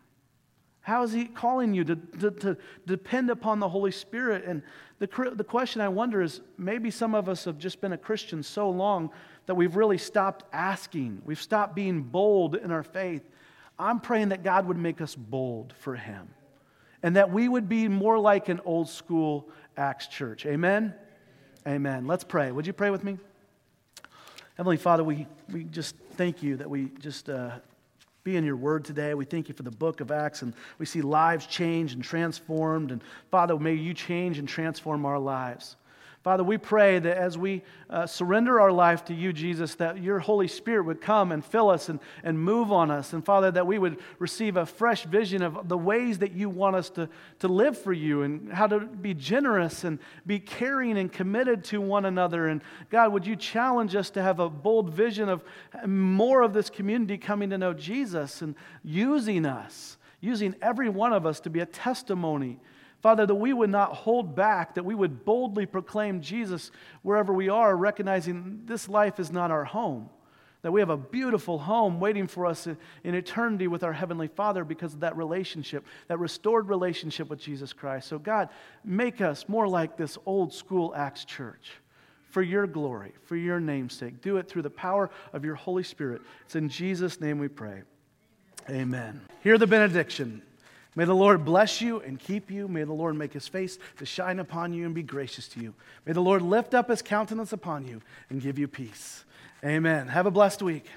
How 0.81 1.01
is 1.01 1.11
He 1.11 1.25
calling 1.25 1.73
you 1.73 1.83
to, 1.85 1.95
to, 1.95 2.29
to 2.29 2.57
depend 2.85 3.31
upon 3.31 3.59
the 3.59 3.67
Holy 3.67 3.89
Spirit? 3.89 4.45
And 4.45 4.61
the, 4.99 5.07
the 5.33 5.43
question 5.43 5.81
I 5.81 5.87
wonder 5.87 6.21
is 6.21 6.41
maybe 6.59 6.91
some 6.91 7.15
of 7.15 7.29
us 7.29 7.45
have 7.45 7.57
just 7.57 7.81
been 7.81 7.93
a 7.93 7.97
Christian 7.97 8.43
so 8.43 8.69
long 8.69 9.09
that 9.47 9.55
we've 9.55 9.75
really 9.75 9.97
stopped 9.97 10.43
asking. 10.53 11.23
We've 11.25 11.41
stopped 11.41 11.73
being 11.73 12.03
bold 12.03 12.53
in 12.53 12.69
our 12.69 12.83
faith. 12.83 13.23
I'm 13.79 13.99
praying 13.99 14.29
that 14.29 14.43
God 14.43 14.67
would 14.67 14.77
make 14.77 15.01
us 15.01 15.15
bold 15.15 15.73
for 15.79 15.95
Him 15.95 16.29
and 17.01 17.15
that 17.15 17.31
we 17.31 17.49
would 17.49 17.67
be 17.67 17.87
more 17.87 18.19
like 18.19 18.49
an 18.49 18.61
old 18.65 18.87
school 18.87 19.49
Acts 19.77 20.05
church. 20.05 20.45
Amen? 20.45 20.93
Amen. 21.67 22.05
Let's 22.05 22.23
pray. 22.23 22.51
Would 22.51 22.67
you 22.67 22.73
pray 22.73 22.91
with 22.91 23.03
me? 23.03 23.17
Heavenly 24.57 24.77
Father, 24.77 25.03
we, 25.03 25.27
we 25.51 25.65
just 25.65 25.95
thank 26.15 26.41
you 26.41 26.57
that 26.57 26.67
we 26.67 26.89
just 26.99 27.29
uh, 27.29 27.51
be 28.23 28.37
in 28.37 28.43
your 28.43 28.55
word 28.55 28.83
today. 28.85 29.13
We 29.13 29.23
thank 29.23 29.49
you 29.49 29.53
for 29.53 29.61
the 29.61 29.69
book 29.69 30.01
of 30.01 30.09
Acts, 30.09 30.41
and 30.41 30.51
we 30.79 30.87
see 30.87 31.03
lives 31.03 31.45
changed 31.45 31.93
and 31.93 32.03
transformed. 32.03 32.91
And 32.91 33.03
Father, 33.29 33.55
may 33.59 33.75
you 33.75 33.93
change 33.93 34.39
and 34.39 34.49
transform 34.49 35.05
our 35.05 35.19
lives. 35.19 35.75
Father, 36.23 36.43
we 36.43 36.57
pray 36.57 36.99
that 36.99 37.17
as 37.17 37.37
we 37.37 37.63
uh, 37.89 38.05
surrender 38.05 38.59
our 38.59 38.71
life 38.71 39.05
to 39.05 39.13
you, 39.13 39.31
Jesus, 39.31 39.75
that 39.75 40.01
your 40.03 40.19
Holy 40.19 40.47
Spirit 40.47 40.83
would 40.83 40.99
come 40.99 41.31
and 41.31 41.45
fill 41.45 41.69
us 41.69 41.87
and, 41.87 41.99
and 42.21 42.37
move 42.37 42.71
on 42.71 42.91
us. 42.91 43.13
And 43.13 43.23
Father, 43.23 43.49
that 43.51 43.65
we 43.65 43.79
would 43.79 43.97
receive 44.19 44.57
a 44.57 44.65
fresh 44.65 45.05
vision 45.05 45.41
of 45.41 45.69
the 45.69 45.77
ways 45.77 46.17
that 46.19 46.33
you 46.33 46.49
want 46.49 46.75
us 46.75 46.89
to, 46.91 47.07
to 47.39 47.47
live 47.47 47.77
for 47.77 47.93
you 47.93 48.23
and 48.23 48.51
how 48.51 48.67
to 48.67 48.81
be 48.81 49.13
generous 49.13 49.85
and 49.85 49.99
be 50.25 50.39
caring 50.39 50.97
and 50.97 51.13
committed 51.13 51.63
to 51.65 51.79
one 51.79 52.03
another. 52.03 52.47
And 52.47 52.61
God, 52.89 53.13
would 53.13 53.25
you 53.25 53.35
challenge 53.37 53.95
us 53.95 54.09
to 54.11 54.21
have 54.21 54.39
a 54.39 54.49
bold 54.49 54.93
vision 54.93 55.29
of 55.29 55.45
more 55.85 56.41
of 56.41 56.51
this 56.51 56.69
community 56.69 57.17
coming 57.17 57.51
to 57.51 57.57
know 57.57 57.73
Jesus 57.73 58.41
and 58.41 58.55
using 58.83 59.45
us, 59.45 59.97
using 60.19 60.55
every 60.61 60.89
one 60.89 61.13
of 61.13 61.25
us 61.25 61.39
to 61.41 61.49
be 61.49 61.61
a 61.61 61.65
testimony 61.65 62.59
Father, 63.01 63.25
that 63.25 63.35
we 63.35 63.53
would 63.53 63.69
not 63.69 63.93
hold 63.93 64.35
back, 64.35 64.75
that 64.75 64.85
we 64.85 64.95
would 64.95 65.23
boldly 65.23 65.65
proclaim 65.65 66.21
Jesus 66.21 66.71
wherever 67.03 67.31
we 67.31 67.49
are, 67.49 67.75
recognizing 67.75 68.61
this 68.65 68.89
life 68.89 69.19
is 69.19 69.31
not 69.31 69.51
our 69.51 69.65
home. 69.65 70.09
That 70.63 70.71
we 70.71 70.81
have 70.81 70.89
a 70.89 70.97
beautiful 70.97 71.59
home 71.59 71.99
waiting 71.99 72.27
for 72.27 72.45
us 72.45 72.67
in 72.67 73.15
eternity 73.15 73.67
with 73.67 73.83
our 73.83 73.93
Heavenly 73.93 74.27
Father 74.27 74.63
because 74.63 74.95
of 74.95 75.01
that 75.01 75.15
relationship, 75.15 75.85
that 76.07 76.17
restored 76.17 76.67
relationship 76.67 77.29
with 77.29 77.39
Jesus 77.39 77.71
Christ. 77.71 78.07
So, 78.07 78.17
God, 78.17 78.49
make 78.83 79.21
us 79.21 79.47
more 79.47 79.67
like 79.67 79.95
this 79.95 80.17
old 80.25 80.51
school 80.51 80.93
Acts 80.95 81.23
church 81.23 81.73
for 82.29 82.41
your 82.41 82.65
glory, 82.65 83.13
for 83.23 83.35
your 83.35 83.59
namesake. 83.59 84.21
Do 84.21 84.37
it 84.37 84.49
through 84.49 84.63
the 84.63 84.69
power 84.69 85.11
of 85.31 85.45
your 85.45 85.55
Holy 85.55 85.83
Spirit. 85.83 86.21
It's 86.45 86.55
in 86.55 86.69
Jesus' 86.69 87.21
name 87.21 87.37
we 87.37 87.47
pray. 87.47 87.83
Amen. 88.69 89.21
Hear 89.43 89.57
the 89.57 89.67
benediction. 89.67 90.41
May 90.97 91.05
the 91.05 91.13
Lord 91.13 91.45
bless 91.45 91.79
you 91.79 91.99
and 91.99 92.19
keep 92.19 92.49
you. 92.49 92.67
May 92.67 92.83
the 92.83 92.91
Lord 92.91 93.15
make 93.15 93.31
his 93.31 93.47
face 93.47 93.77
to 93.97 94.05
shine 94.07 94.39
upon 94.39 94.73
you 94.73 94.83
and 94.83 94.95
be 94.95 95.03
gracious 95.03 95.47
to 95.49 95.59
you. 95.59 95.75
May 96.07 96.13
the 96.13 96.23
Lord 96.23 96.41
lift 96.41 96.73
up 96.73 96.89
his 96.89 97.03
countenance 97.03 97.53
upon 97.53 97.85
you 97.85 98.01
and 98.31 98.41
give 98.41 98.57
you 98.57 98.67
peace. 98.67 99.23
Amen. 99.63 100.07
Have 100.07 100.25
a 100.25 100.31
blessed 100.31 100.63
week. 100.63 100.87